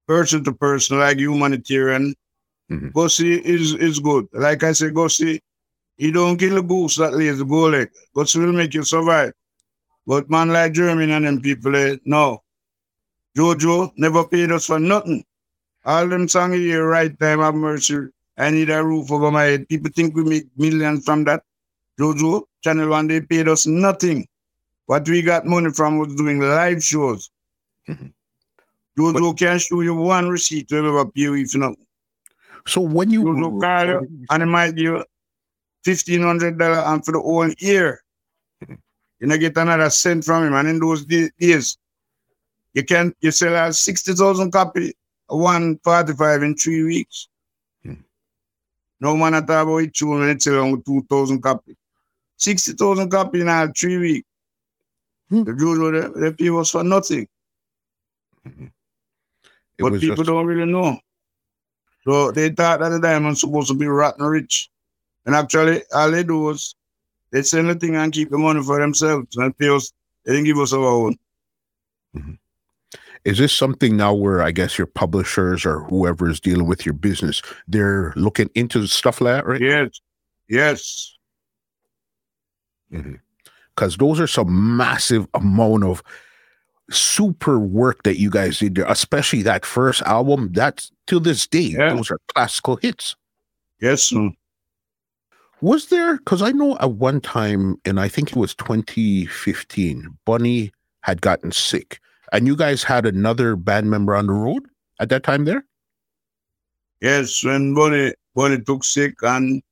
[0.06, 2.14] person to person, like humanitarian.
[2.70, 2.88] Mm-hmm.
[2.88, 4.26] Gussie is is good.
[4.32, 5.40] Like I say, Gussie,
[5.96, 7.90] he don't kill the goose that lays the goal leg.
[8.14, 9.32] Gussie will make you survive.
[10.06, 12.42] But man like Jeremy and them people, eh, no.
[13.36, 15.24] Jojo never paid us for nothing.
[15.84, 18.08] All them songs you right time of mercy.
[18.38, 19.68] I need a roof over my head.
[19.68, 21.42] People think we make millions from that.
[22.00, 24.26] Jojo, Channel One, they paid us nothing.
[24.86, 27.30] What we got money from was doing live shows.
[27.88, 28.06] Mm-hmm.
[28.98, 31.76] Jojo but, can show you one receipt to ever appear if not.
[32.66, 35.04] So when you Jojo call you, and it might give
[35.84, 38.02] fifteen hundred dollar and for the whole year.
[38.62, 38.74] Mm-hmm.
[39.20, 40.54] You know, get another cent from him.
[40.54, 41.78] And in those days,
[42.72, 44.94] you can you sell out sixty thousand copies
[45.28, 47.28] 145 in three weeks.
[47.82, 47.94] Hmm.
[49.00, 51.76] No man at all about two minutes along 2,000 copies.
[52.36, 54.28] 60,000 copies in all three weeks.
[55.30, 55.44] Hmm.
[55.44, 57.26] The usual, the, the people was for nothing.
[58.42, 58.66] Hmm.
[59.78, 60.26] But people just...
[60.26, 60.98] don't really know.
[62.04, 64.70] So they thought that the diamond's supposed to be rotten rich.
[65.26, 66.74] And actually, all they do is
[67.30, 69.92] they sell the thing and keep the money for themselves and the us.
[70.24, 71.16] They didn't give us our own.
[72.16, 72.34] Mm-hmm.
[73.24, 76.92] Is this something now where I guess your publishers or whoever is dealing with your
[76.92, 79.60] business, they're looking into stuff like that, right?
[79.60, 80.00] Yes.
[80.48, 81.16] Yes.
[82.90, 84.04] Because mm-hmm.
[84.04, 86.02] those are some massive amount of
[86.90, 90.52] super work that you guys did there, especially that first album.
[90.52, 91.94] That's till this day, yeah.
[91.94, 93.16] those are classical hits.
[93.80, 94.12] Yes.
[95.60, 100.72] Was there, because I know at one time, and I think it was 2015, Bunny
[101.00, 102.00] had gotten sick,
[102.34, 104.66] and you guys had another band member on the road
[104.98, 105.64] at that time there?
[107.00, 109.62] Yes, when Bonnie Bunny took sick, and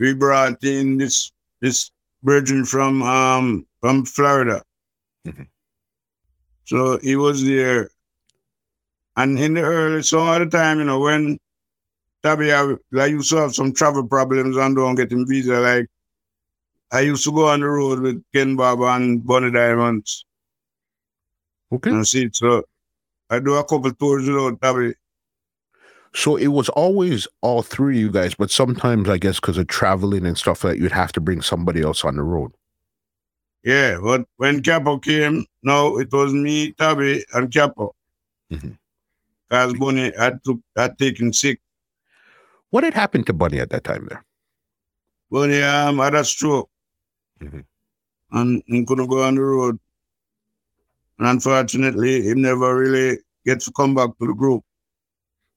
[0.00, 1.92] we brought in this this
[2.24, 4.62] virgin from um from Florida.
[5.24, 5.44] Mm-hmm.
[6.64, 7.90] So he was there.
[9.16, 11.38] And in the early, so all the time, you know, when
[12.22, 15.86] Tabby, I, I used to have some travel problems and don't get him visa, like
[16.90, 20.24] I used to go on the road with Ken Bob and Bonnie Diamonds.
[21.72, 21.90] Okay.
[21.90, 22.64] And see, so
[23.30, 24.94] I do a couple tours without Tabby.
[26.14, 29.66] So it was always all three of you guys, but sometimes I guess because of
[29.66, 32.52] traveling and stuff like that, you'd have to bring somebody else on the road.
[33.62, 37.94] Yeah, but when Capo came, no, it was me, Tabby, and Capo.
[38.50, 38.78] Mhm.
[39.48, 41.60] Because Bunny had, to, had taken sick.
[42.70, 44.24] What had happened to Bunny at that time there?
[45.30, 46.70] Bunny um, had a stroke.
[47.40, 47.64] Mhm.
[48.30, 49.78] And he couldn't go on the road.
[51.18, 54.62] And unfortunately, he never really gets to come back to the group.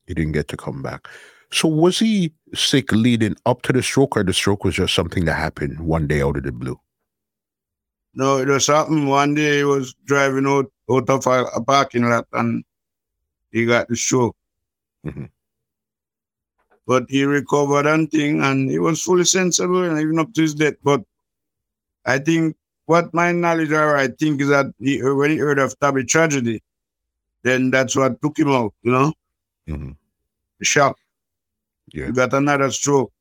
[0.08, 1.08] He didn't get to come back.
[1.52, 5.26] So was he sick leading up to the stroke, or the stroke was just something
[5.26, 6.80] that happened one day out of the blue?
[8.14, 12.10] No, it was happened one day he was driving out, out of a, a parking
[12.10, 12.64] lot and
[13.52, 14.36] he got the stroke.
[15.06, 15.30] Mhm.
[16.86, 20.56] But he recovered and thing and he was fully sensible and even up to his
[20.56, 20.74] death.
[20.84, 21.04] But
[22.06, 25.78] I think what my knowledge are, I think is that he, when he heard of
[25.80, 26.62] Tabby tragedy,
[27.44, 29.14] then that's what took him out, you know,
[29.68, 29.96] Mhm.
[30.60, 30.98] the shock.
[31.94, 32.08] Yeah.
[32.08, 33.12] He got another stroke.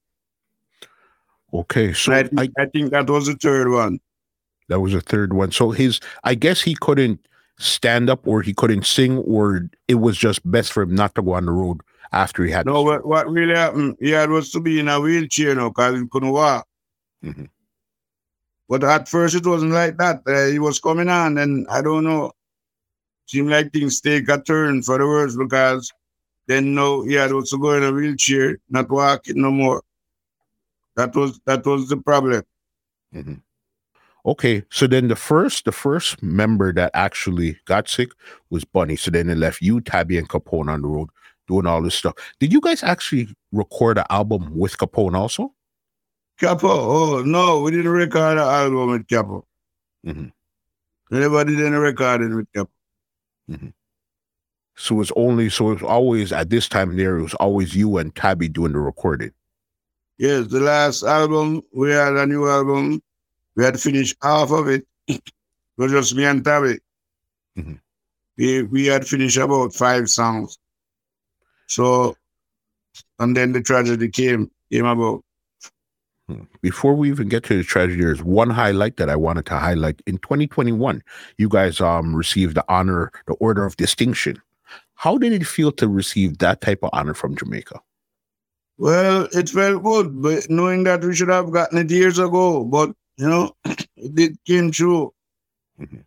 [1.52, 3.98] Okay, so I, I, think, I think that was the third one.
[4.68, 5.50] that was a third one.
[5.50, 7.18] So his, I guess he couldn't
[7.58, 11.22] stand up, or he couldn't sing, or it was just best for him not to
[11.22, 11.80] go on the road
[12.12, 12.66] after he had.
[12.66, 15.98] No, what, what really happened, he had was to be in a wheelchair now because
[16.00, 16.66] he couldn't walk.
[17.24, 17.48] Mhm.
[18.70, 20.22] But at first it wasn't like that.
[20.24, 22.30] Uh, he was coming on and I don't know.
[23.26, 25.92] Seemed like things take a turn for the worse because
[26.46, 29.82] then no, he had also go in a wheelchair, not walking no more.
[30.94, 32.44] That was that was the problem.
[33.12, 33.42] Mhm.
[34.24, 38.10] Okay, so then the first the first member that actually got sick
[38.50, 38.94] was Bunny.
[38.94, 41.08] So then it left you, Tabby, and Capone on the road
[41.48, 42.14] doing all this stuff.
[42.38, 45.52] Did you guys actually record an album with Capone also?
[46.40, 49.46] Capo, oh no, we didn't record an album with Capo.
[50.06, 50.32] Mhm.
[51.10, 52.70] We never did any recording with Capo.
[54.76, 58.14] So it's only so it's always at this time there it was always you and
[58.14, 59.32] Tabby doing the recording.
[60.16, 63.02] Yes, the last album, we had a new album.
[63.56, 64.86] We had finished half of it.
[65.08, 65.22] it
[65.76, 66.78] was just me and Tabby.
[67.58, 67.80] Mhm.
[68.38, 70.58] We, we had finished about five songs.
[71.66, 72.16] So,
[73.18, 75.22] and then the tragedy came, came about.
[76.60, 80.02] Before we even get to the tragedy, there's one highlight that I wanted to highlight.
[80.06, 81.02] In 2021,
[81.38, 84.40] you guys um received the honor, the Order of Distinction.
[84.94, 87.80] How did it feel to receive that type of honor from Jamaica?
[88.78, 92.94] Well, it felt good, but knowing that we should have gotten it years ago, but
[93.16, 93.56] you know,
[93.96, 95.12] it did came true.
[95.80, 96.04] Mhm.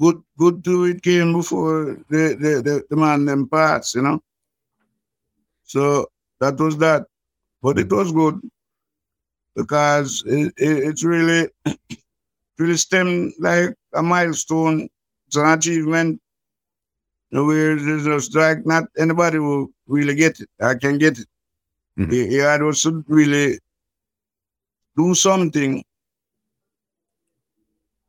[0.00, 4.22] Good, good to it came before the the, the, the man them passed, you know.
[5.64, 6.10] So
[6.40, 7.06] that was that,
[7.62, 8.40] but it was good
[9.56, 11.48] because it, it, it's really
[12.58, 14.88] really stemmed like a milestone.
[15.26, 16.20] It's an achievement.
[17.30, 20.48] Where there's just like not anybody will really get it.
[20.60, 21.26] I can get it.
[21.98, 22.12] Mhm.
[22.12, 23.58] He, he had also really
[24.96, 25.84] do something,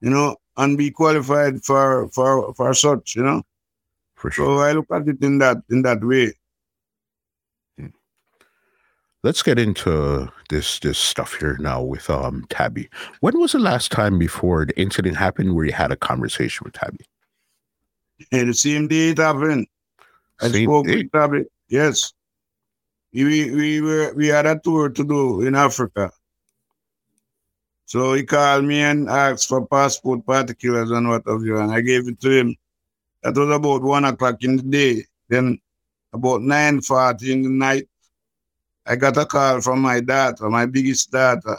[0.02, 3.44] you know, and be qualified for for for such, you know.
[4.16, 4.58] For sure.
[4.58, 6.34] So I look at it in that in that way.
[9.26, 12.88] Let's get into this this stuff here now with um Tabby.
[13.22, 16.74] When was the last time before the incident happened where you had a conversation with
[16.74, 17.06] Tabby?
[18.32, 19.66] And the same day it happened.
[20.40, 20.98] I Same spoke day?
[20.98, 21.46] with Tabby.
[21.70, 22.14] Yes.
[23.14, 26.12] We we were we had a tour to do in Africa.
[27.88, 31.82] So he called me and asked for passport particulars and what have you, and I
[31.82, 32.56] gave it to him.
[33.24, 35.06] That was about one o'clock in the day.
[35.30, 35.60] Then
[36.14, 37.88] about nine forty in the night,
[38.86, 41.58] I got a call from my daughter, my biggest daughter.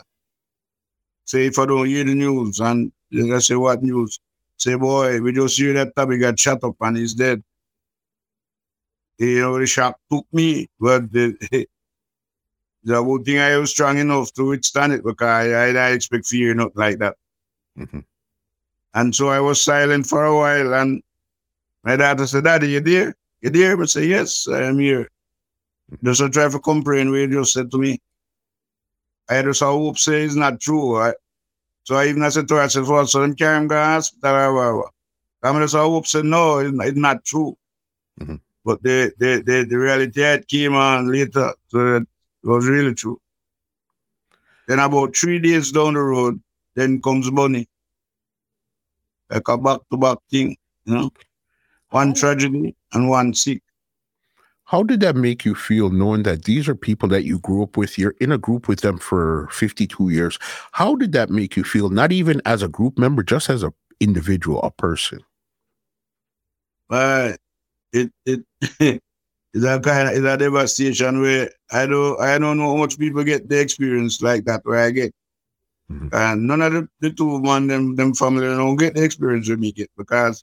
[1.25, 4.21] Say if I don't hear the news, and I say what news?
[4.59, 7.43] Say boy, we just hear that Tabby got shot up and he's dead.
[9.19, 11.37] You know, the shock took me, but the,
[12.85, 16.27] the good thing I was strong enough to withstand it because I, I, I expect
[16.27, 17.17] fear not like that.
[17.79, 18.05] Mhm.
[18.95, 21.03] And so I was silent for a while and
[21.85, 23.15] my daughter said, Daddy, you there?
[23.41, 23.81] You there?
[23.81, 25.09] I said, Yes, I am here.
[26.03, 28.01] Just a comprehend what you just said to me.
[29.29, 30.97] I just hope say it's not true.
[31.01, 31.15] I,
[31.85, 34.35] so I even said to her, I said, well, so them carry him to hospital.
[34.37, 34.91] or whatever."
[35.43, 37.57] I'm just hope say no, it's, it's not true.
[38.21, 38.41] Mhm.
[38.65, 42.07] But the, the, the, the reality had came on later, so it
[42.43, 43.21] was really true.
[44.67, 46.41] Then about three days down the road,
[46.75, 47.69] then comes Bunny.
[49.31, 51.11] Like a back to back thing, you know.
[51.91, 53.63] One tragedy and one sick.
[54.67, 57.77] How did that make you feel knowing that these are people that you grew up
[57.77, 57.97] with?
[57.97, 60.41] You're in a group with them for 52 years.
[60.73, 61.89] How did that make you feel?
[61.89, 65.21] Not even as a group member, just as an individual, a person.
[66.89, 67.39] But
[67.93, 68.43] it it
[69.55, 72.99] is a kind of is a devastation where I don't I don't know how much
[72.99, 75.15] people get the experience like that where I get.
[75.91, 76.09] Mm-hmm.
[76.13, 79.61] And none of the, the two man them them family don't get the experience with
[79.61, 80.43] me get because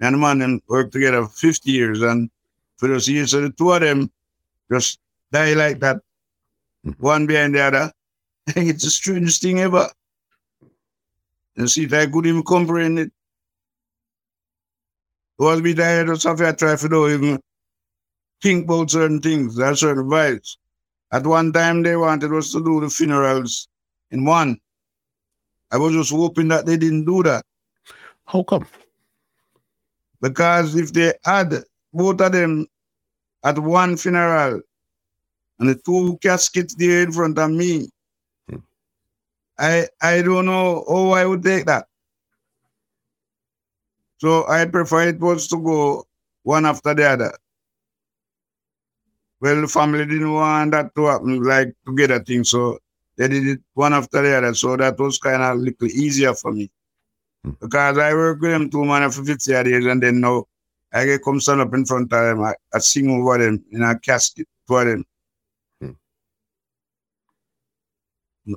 [0.00, 2.30] and the man them work together 50 years and
[2.82, 4.10] for those years so the two of them
[4.68, 4.98] just
[5.30, 5.98] die like that.
[6.84, 7.00] Mm-hmm.
[7.00, 7.92] One behind the other.
[8.56, 9.88] it's the strangest thing ever.
[11.56, 13.12] And see if I could even comprehend it.
[15.38, 17.40] Was be tired of stuff I try to do even
[18.42, 20.56] think about certain things, are certain vibes.
[21.12, 23.68] At one time they wanted us to do the funerals
[24.10, 24.58] in one.
[25.70, 27.44] I was just hoping that they didn't do that.
[28.26, 28.66] How come?
[30.20, 31.62] Because if they had
[31.92, 32.66] both of them
[33.44, 34.60] at one funeral
[35.58, 37.88] and the two caskets there in front of me,
[38.48, 38.56] hmm.
[39.58, 41.86] I I don't know how I would take that.
[44.18, 46.06] So I prefer it was to go
[46.42, 47.32] one after the other.
[49.40, 52.78] Well, the family didn't want that to happen, like together thing, so
[53.16, 54.54] they did it one after the other.
[54.54, 56.70] So that was kind of a little easier for me.
[57.44, 57.50] Hmm.
[57.60, 60.46] Because I work with them two man for 50 years and then now
[60.92, 63.82] I get come stand up in front of them, I, I sing over them in
[63.82, 65.04] a casket for them.
[65.80, 65.92] Hmm.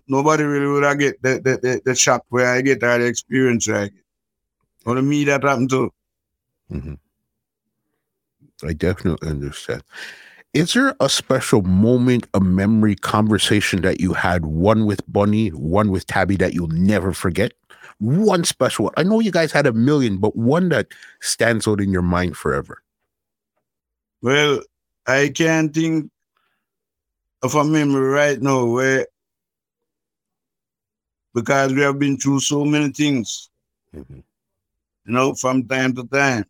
[0.08, 3.68] Nobody really would have get the, the, the, the shot where I get that experience
[3.68, 4.04] where I get.
[4.86, 5.92] Only me that happened to.
[6.72, 6.94] Mm-hmm.
[8.68, 9.84] I definitely understand.
[10.54, 15.92] Is there a special moment, a memory, conversation that you had, one with Bunny, one
[15.92, 17.52] with Tabby, that you'll never forget?
[18.00, 18.94] One special one.
[18.98, 20.88] I know you guys had a million, but one that
[21.22, 22.82] stands out in your mind forever.
[24.22, 24.60] Well,
[25.08, 26.12] I can't think
[27.42, 29.08] of a memory right now where,
[31.34, 33.50] because we have been through so many things,
[33.96, 34.16] mm-hmm.
[34.16, 34.24] you
[35.14, 36.46] know, from time to time.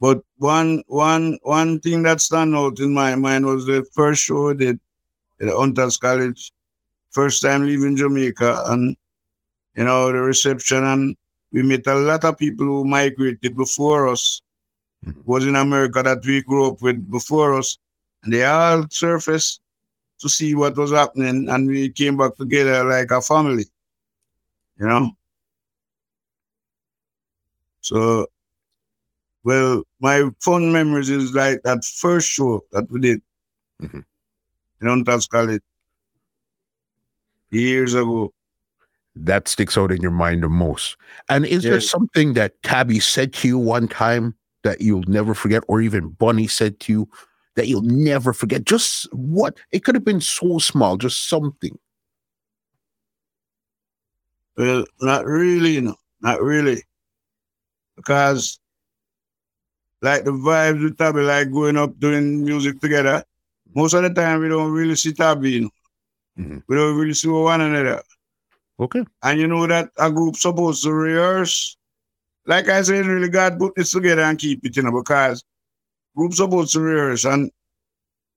[0.00, 4.54] But one one one thing that stand out in my mind was the first show
[4.54, 4.80] did
[5.40, 6.52] at Hunters College,
[7.10, 8.96] first time leaving Jamaica, and
[9.80, 11.16] you know the reception, and
[11.52, 14.42] we met a lot of people who migrated before us,
[15.04, 15.18] mm-hmm.
[15.24, 17.78] was in America that we grew up with before us,
[18.22, 19.62] and they all surfaced
[20.18, 23.64] to see what was happening, and we came back together like a family,
[24.78, 25.12] you know.
[27.80, 28.26] So
[29.44, 33.22] well, my fond memories is like that first show that we did
[33.80, 34.00] mm-hmm.
[34.82, 35.62] in Hunters College
[37.50, 38.30] years ago.
[39.22, 40.96] That sticks out in your mind the most.
[41.28, 41.70] And is yes.
[41.70, 46.10] there something that Tabby said to you one time that you'll never forget, or even
[46.10, 47.08] Bunny said to you
[47.56, 48.64] that you'll never forget?
[48.64, 49.58] Just what?
[49.72, 51.78] It could have been so small, just something.
[54.56, 56.82] Well, not really, you know, not really.
[57.96, 58.58] Because
[60.02, 63.22] like the vibes with Tabby, like going up doing music together.
[63.74, 65.50] Most of the time, we don't really see Tabby.
[65.52, 65.70] You know?
[66.38, 66.58] mm-hmm.
[66.66, 68.02] We don't really see one another.
[68.80, 69.04] Okay.
[69.22, 71.76] And you know that a group supposed to rehearse.
[72.46, 75.44] Like I said, really, God put this together and keep it, you know, because
[76.16, 77.26] group supposed to rehearse.
[77.26, 77.50] And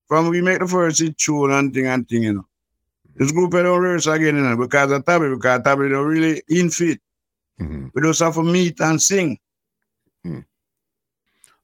[0.08, 2.48] from we make the first hit tune and thing and thing, you know.
[3.16, 6.70] This group don't rehearse again, you know, because of Tabby, because Tabby don't really in
[6.70, 7.00] fit.
[7.62, 7.88] Mm-hmm.
[7.94, 9.38] We just have to meet and sing.
[10.26, 10.44] Mm.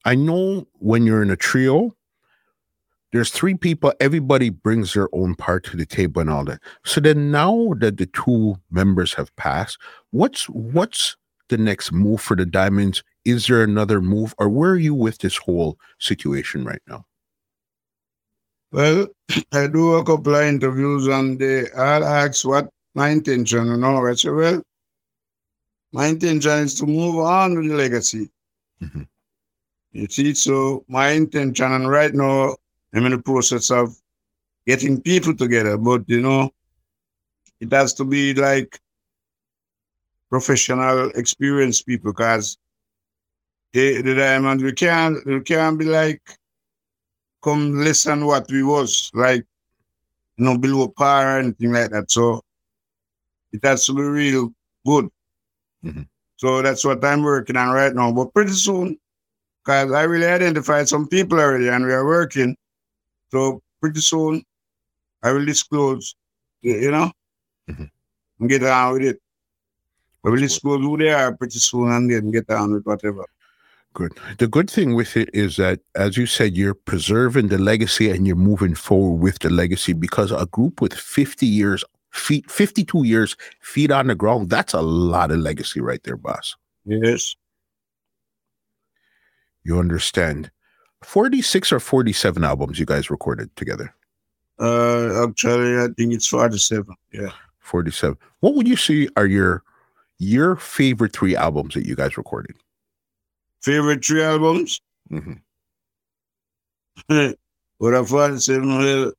[0.06, 1.96] I know when you're in a trio,
[3.12, 6.62] there's three people, everybody brings their own part to the table and all that.
[6.86, 9.80] So then now that the two members have passed,
[10.12, 11.16] what's what's
[11.50, 13.04] the next move for the diamonds?
[13.26, 17.06] Is there another move or where are you with this whole situation right now?
[18.72, 19.08] Well,
[19.52, 24.06] I do a couple of interviews and they all ask what my intention, you know.
[24.06, 24.62] I say, well,
[25.92, 28.30] my intention is to move on with the legacy.
[28.82, 29.04] Mm-hmm.
[29.92, 32.56] You see, so my intention, and right now
[32.94, 33.96] I'm in the process of
[34.66, 36.52] getting people together, but you know,
[37.60, 38.80] it has to be like
[40.30, 42.58] professional, experienced people, because
[43.74, 46.22] the, the diamond we can't we can't be like
[47.44, 49.46] come listen what we was like,
[50.38, 52.12] you know, below par or anything like that.
[52.12, 52.42] So
[53.52, 54.54] it has to be real
[54.86, 55.10] good.
[55.86, 56.02] Mm-hmm.
[56.38, 58.12] So that's what I'm working on right now.
[58.12, 58.98] But pretty soon
[59.64, 62.56] because I really identified some people already and we are working.
[63.32, 64.44] So pretty soon
[65.24, 66.16] I will disclose,
[66.62, 67.12] you know,
[67.70, 68.48] mm-hmm.
[68.48, 69.22] get on with it.
[70.26, 73.26] I will disclose who they are pretty soon and then get on with whatever.
[73.94, 74.14] Good.
[74.38, 78.28] The good thing with it is that, as you said, you're preserving the legacy and
[78.28, 83.36] you're moving forward with the legacy because a group with 50 years, feet, 52 years,
[83.62, 86.56] feet on the ground, that's a lot of legacy right there, boss.
[86.86, 87.36] Yes.
[89.64, 90.52] You understand.
[91.04, 93.94] 46 or 47 albums you guys recorded together?
[94.60, 96.94] Uh, actually, I think it's 47.
[97.14, 97.32] Yeah.
[97.60, 98.18] 47.
[98.42, 99.64] What would you say are your
[100.18, 102.56] your favorite three albums that you guys recorded?
[103.62, 104.82] Favorite three albums?
[105.12, 105.34] Mm-hmm.
[107.78, 109.14] what I found the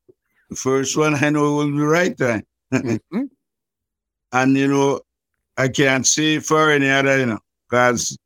[0.54, 2.42] first one I know will be right time.
[2.72, 3.22] mm-hmm.
[4.32, 5.00] And you know,
[5.56, 8.16] I can't say for any other, you know, because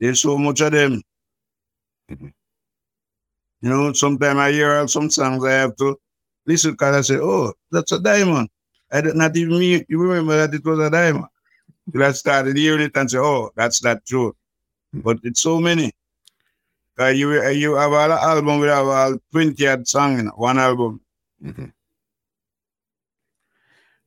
[0.00, 1.00] there's so much of them.
[2.10, 2.28] Mm-hmm.
[3.64, 5.96] You know, sometimes I hear some songs I have to
[6.44, 8.50] listen because I say, oh, that's a diamond.
[8.92, 11.28] I did not even me you remember that it was a diamond.
[11.90, 14.36] Till I started hearing it and say, oh, that's not true.
[14.92, 15.92] But it's so many.
[17.00, 21.00] Uh, you you have an album with about 20 odd songs in one album.
[21.42, 21.68] Mm-hmm.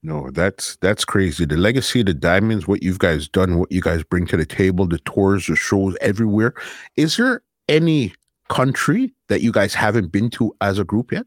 [0.03, 1.45] No, that's that's crazy.
[1.45, 4.85] The legacy the diamonds, what you guys done, what you guys bring to the table,
[4.85, 6.53] the tours, the shows everywhere.
[6.95, 8.13] Is there any
[8.49, 11.25] country that you guys haven't been to as a group yet?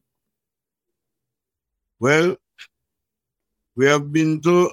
[1.99, 2.37] Well,
[3.77, 4.71] we have been to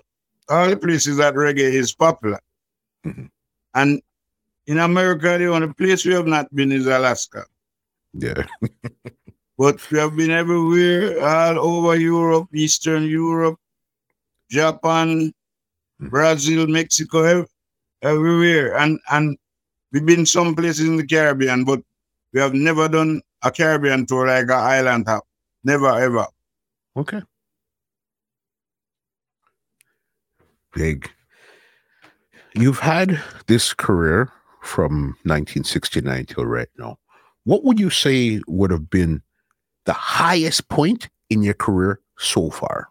[0.50, 2.40] all the places that reggae is popular.
[3.06, 3.26] Mm-hmm.
[3.76, 4.02] And
[4.66, 7.46] in America, the only place we have not been is Alaska.
[8.14, 8.46] Yeah.
[9.58, 13.60] but we have been everywhere, all over Europe, Eastern Europe,
[14.50, 15.34] Japan,
[16.02, 16.10] Mm.
[16.10, 17.46] Brazil, Mexico,
[18.02, 18.78] everywhere.
[18.78, 19.38] And and
[19.92, 21.82] we've been some places in the Caribbean, but
[22.38, 25.22] we have never done a Caribbean tour like an island have.
[25.64, 26.28] Never ever.
[26.96, 27.20] Okay.
[30.76, 31.10] Big.
[32.54, 34.32] You've had this career
[34.62, 37.00] from 1969 till right now.
[37.46, 39.24] What would you say would have been
[39.86, 42.88] the highest point in your career so far?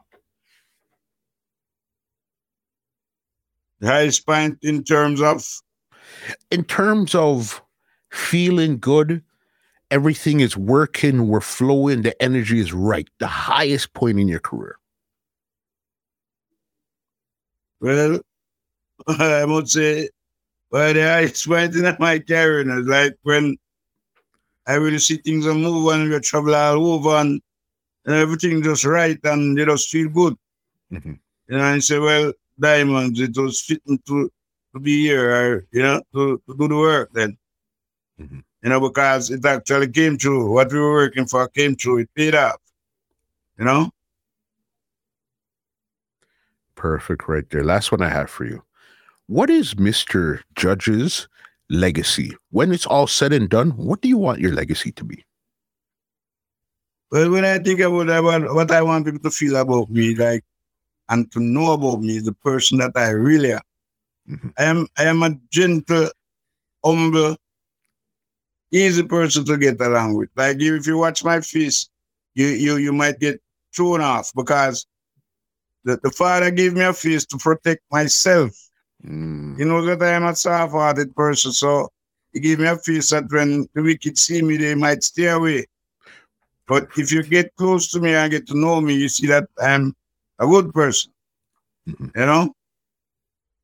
[3.78, 5.47] The highest point in terms of
[6.51, 7.62] In terms of
[8.10, 9.23] feeling good,
[9.90, 13.08] everything is working, we're flowing, the energy is right.
[13.18, 14.78] The highest point in your career.
[17.80, 18.20] well,
[19.08, 20.08] I would say
[20.70, 23.56] well the highest point in my career is like when
[24.66, 27.40] I really see things are move and we travel all over and,
[28.06, 30.34] and everything just right and you just feel good.
[30.92, 31.18] Mhm.
[31.48, 34.30] You know, and say, well, diamonds, it was fitting to,
[34.74, 37.38] to be here, or, you know, to, to do the work then.
[38.20, 38.42] Mhm.
[38.66, 40.51] You know, because it actually came true.
[40.51, 41.98] What we were working for came true.
[41.98, 42.56] It paid off.
[43.60, 43.90] You know?
[46.74, 47.62] Perfect, right there.
[47.62, 48.64] Last one I have for you.
[49.28, 50.40] What is Mr.
[50.56, 51.28] Judge's
[51.70, 52.36] legacy?
[52.51, 55.24] When it's all said and done, what do you want your legacy to be?
[57.12, 60.16] Well, when I think about that, what, what I want people to feel about me,
[60.16, 60.43] like,
[61.09, 63.60] and to know about me, the person that I really am.
[64.28, 64.52] Mhm.
[64.59, 66.10] I am, I am a gentle,
[66.84, 67.36] humble,
[68.72, 70.30] easy person to get along with.
[70.36, 71.88] Like, if you watch my face,
[72.34, 73.40] you, you, you might get
[73.74, 74.86] thrown off because
[75.84, 78.51] the, the Father gave me a face to protect myself.
[79.05, 81.88] Mm, You know that I am a soft-hearted person, so
[82.32, 85.66] he gave me a face that when the wicked see me, they might stay away.
[86.68, 89.48] But if you get close to me and get to know me, you see that
[89.60, 89.94] I'm
[90.38, 91.12] a good person.
[91.88, 92.12] Mhm.
[92.16, 92.55] You know?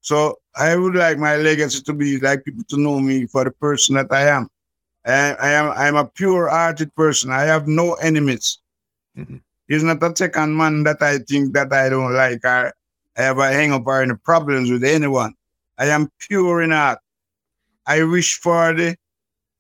[0.01, 3.51] So I would like my legacy to be like people to know me for the
[3.53, 4.49] person that I am.
[5.05, 7.31] I, I am I'm a pure hearted person.
[7.31, 8.59] I have no enemies.
[9.17, 9.41] Mhm.
[9.69, 12.73] He's not a second man that I think that I don't like or
[13.17, 15.35] I have a hang up or any problems with anyone.
[15.79, 16.99] I am pure in heart.
[17.87, 18.97] I wish for the,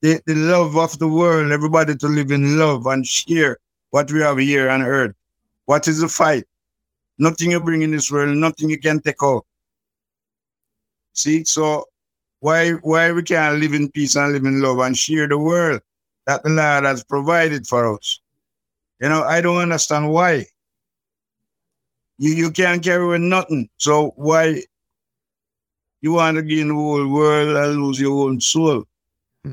[0.02, 3.58] the the love of the world, everybody to live in love and share
[3.90, 5.14] what we have here on earth.
[5.66, 6.44] What is the fight?
[7.18, 9.46] Nothing you bring in this world, nothing you can take out.
[11.14, 11.86] See, so
[12.42, 15.80] why why we can't live in peace and live in love and share the world
[16.26, 18.18] that the Lord has provided for us?
[19.00, 20.46] You know, I don't understand why.
[22.18, 23.68] You you can't carry with nothing.
[23.78, 24.64] So why
[26.00, 28.86] you want to gain the whole world and lose your own soul?
[29.44, 29.52] Hmm.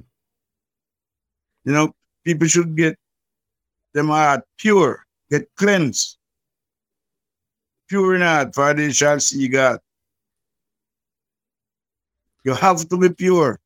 [1.66, 1.94] You know,
[2.26, 2.98] people should get
[3.94, 6.18] them heart pure, get cleansed.
[7.88, 9.80] Pure in heart, for they shall see God.
[12.44, 13.60] You have to be pure.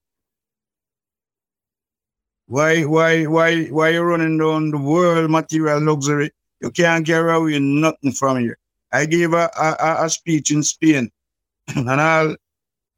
[2.47, 6.31] Why, why, why, why you running down the world material luxury?
[6.61, 8.57] You can't get away nothing from here.
[8.91, 11.11] I gave a, a, a speech in Spain,
[11.75, 12.35] and all,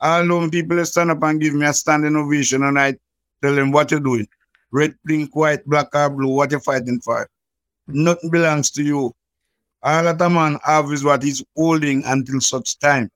[0.02, 2.95] all those people stand up and give me a standing ovation, and I
[3.41, 4.27] tell them what you're doing.
[4.72, 7.27] Red, pink, white, black, or blue, what you're fighting for.
[7.88, 9.14] Nothing belongs to you.
[9.84, 13.10] All that a man have is what he's holding until such time.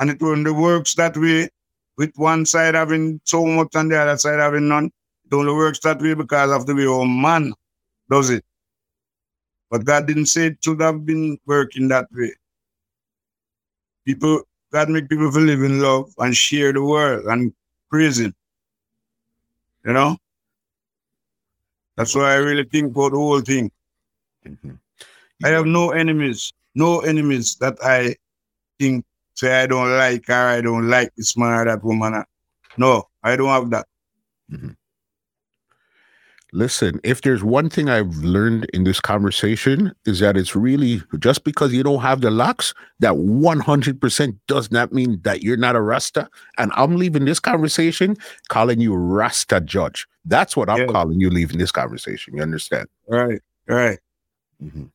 [0.00, 1.50] And it the works that way,
[1.98, 4.86] with one side having so much and the other side having none.
[5.30, 7.52] It only works that way because of the way our man
[8.10, 8.42] does it.
[9.70, 12.32] But God didn't say it should have been working that way.
[14.06, 17.52] People, God make people to live in love and share the world and
[17.90, 18.34] praise Him.
[19.84, 20.16] You know?
[21.96, 23.70] That's why I really think about the whole thing.
[24.46, 24.72] Mm-hmm.
[25.44, 28.16] I have no enemies, no enemies that I
[28.78, 29.04] think
[29.40, 32.24] say I don't like her, I don't like this man or that woman.
[32.76, 33.86] No, I don't have that.
[34.52, 34.70] Mm-hmm.
[36.52, 41.44] Listen, if there's one thing I've learned in this conversation is that it's really just
[41.44, 45.80] because you don't have the locks, that 100% does not mean that you're not a
[45.80, 46.28] Rasta.
[46.58, 48.16] And I'm leaving this conversation
[48.48, 50.08] calling you Rasta Judge.
[50.24, 50.86] That's what I'm yeah.
[50.86, 52.34] calling you leaving this conversation.
[52.34, 52.88] You understand?
[53.06, 53.98] Right, right.
[54.60, 54.86] Mm-hmm.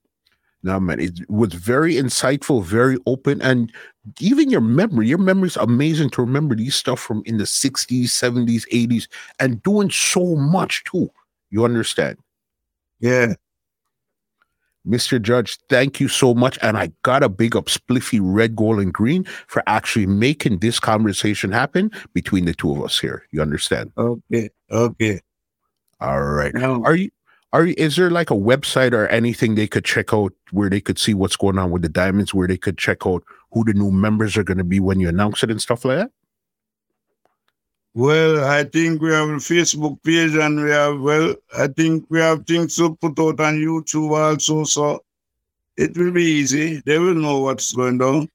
[0.65, 3.71] Now, man, it was very insightful, very open, and
[4.19, 8.05] even your memory, your memory is amazing to remember these stuff from in the 60s,
[8.05, 9.07] 70s, 80s,
[9.39, 11.11] and doing so much too.
[11.51, 12.17] You understand?
[12.99, 13.35] Yeah.
[14.87, 15.21] Mr.
[15.21, 16.57] Judge, thank you so much.
[16.63, 20.79] And I got a big up Spliffy Red, Gold, and Green for actually making this
[20.79, 23.27] conversation happen between the two of us here.
[23.31, 23.91] You understand?
[23.99, 24.49] Okay.
[24.71, 25.21] Okay.
[26.01, 26.55] All right.
[26.55, 27.11] Now, are you
[27.55, 30.99] are is there like a website or anything they could check out where they could
[30.99, 33.23] see what's going on with the diamonds, where they could check out
[33.53, 35.99] who the new members are going to be when you announce it and stuff like
[35.99, 36.11] that?
[37.93, 42.19] Well, I think we have a Facebook page and we have, well, I think we
[42.19, 44.65] have things to put out on YouTube also.
[44.65, 45.01] So
[45.77, 46.81] it will be easy.
[46.85, 48.27] They will know what's going on.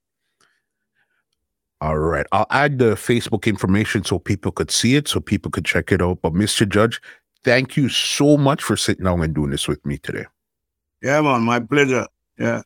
[1.83, 2.27] All right.
[2.33, 6.01] I'll add the Facebook information so people could see it, so people could check it
[6.01, 6.23] out.
[6.23, 6.67] But Mr.
[6.67, 6.99] Judge,
[7.45, 10.27] thank you so much for sitting down and doing this with me today.
[11.03, 11.43] Yeah, man.
[11.43, 12.07] My pleasure.
[12.39, 12.63] Yeah.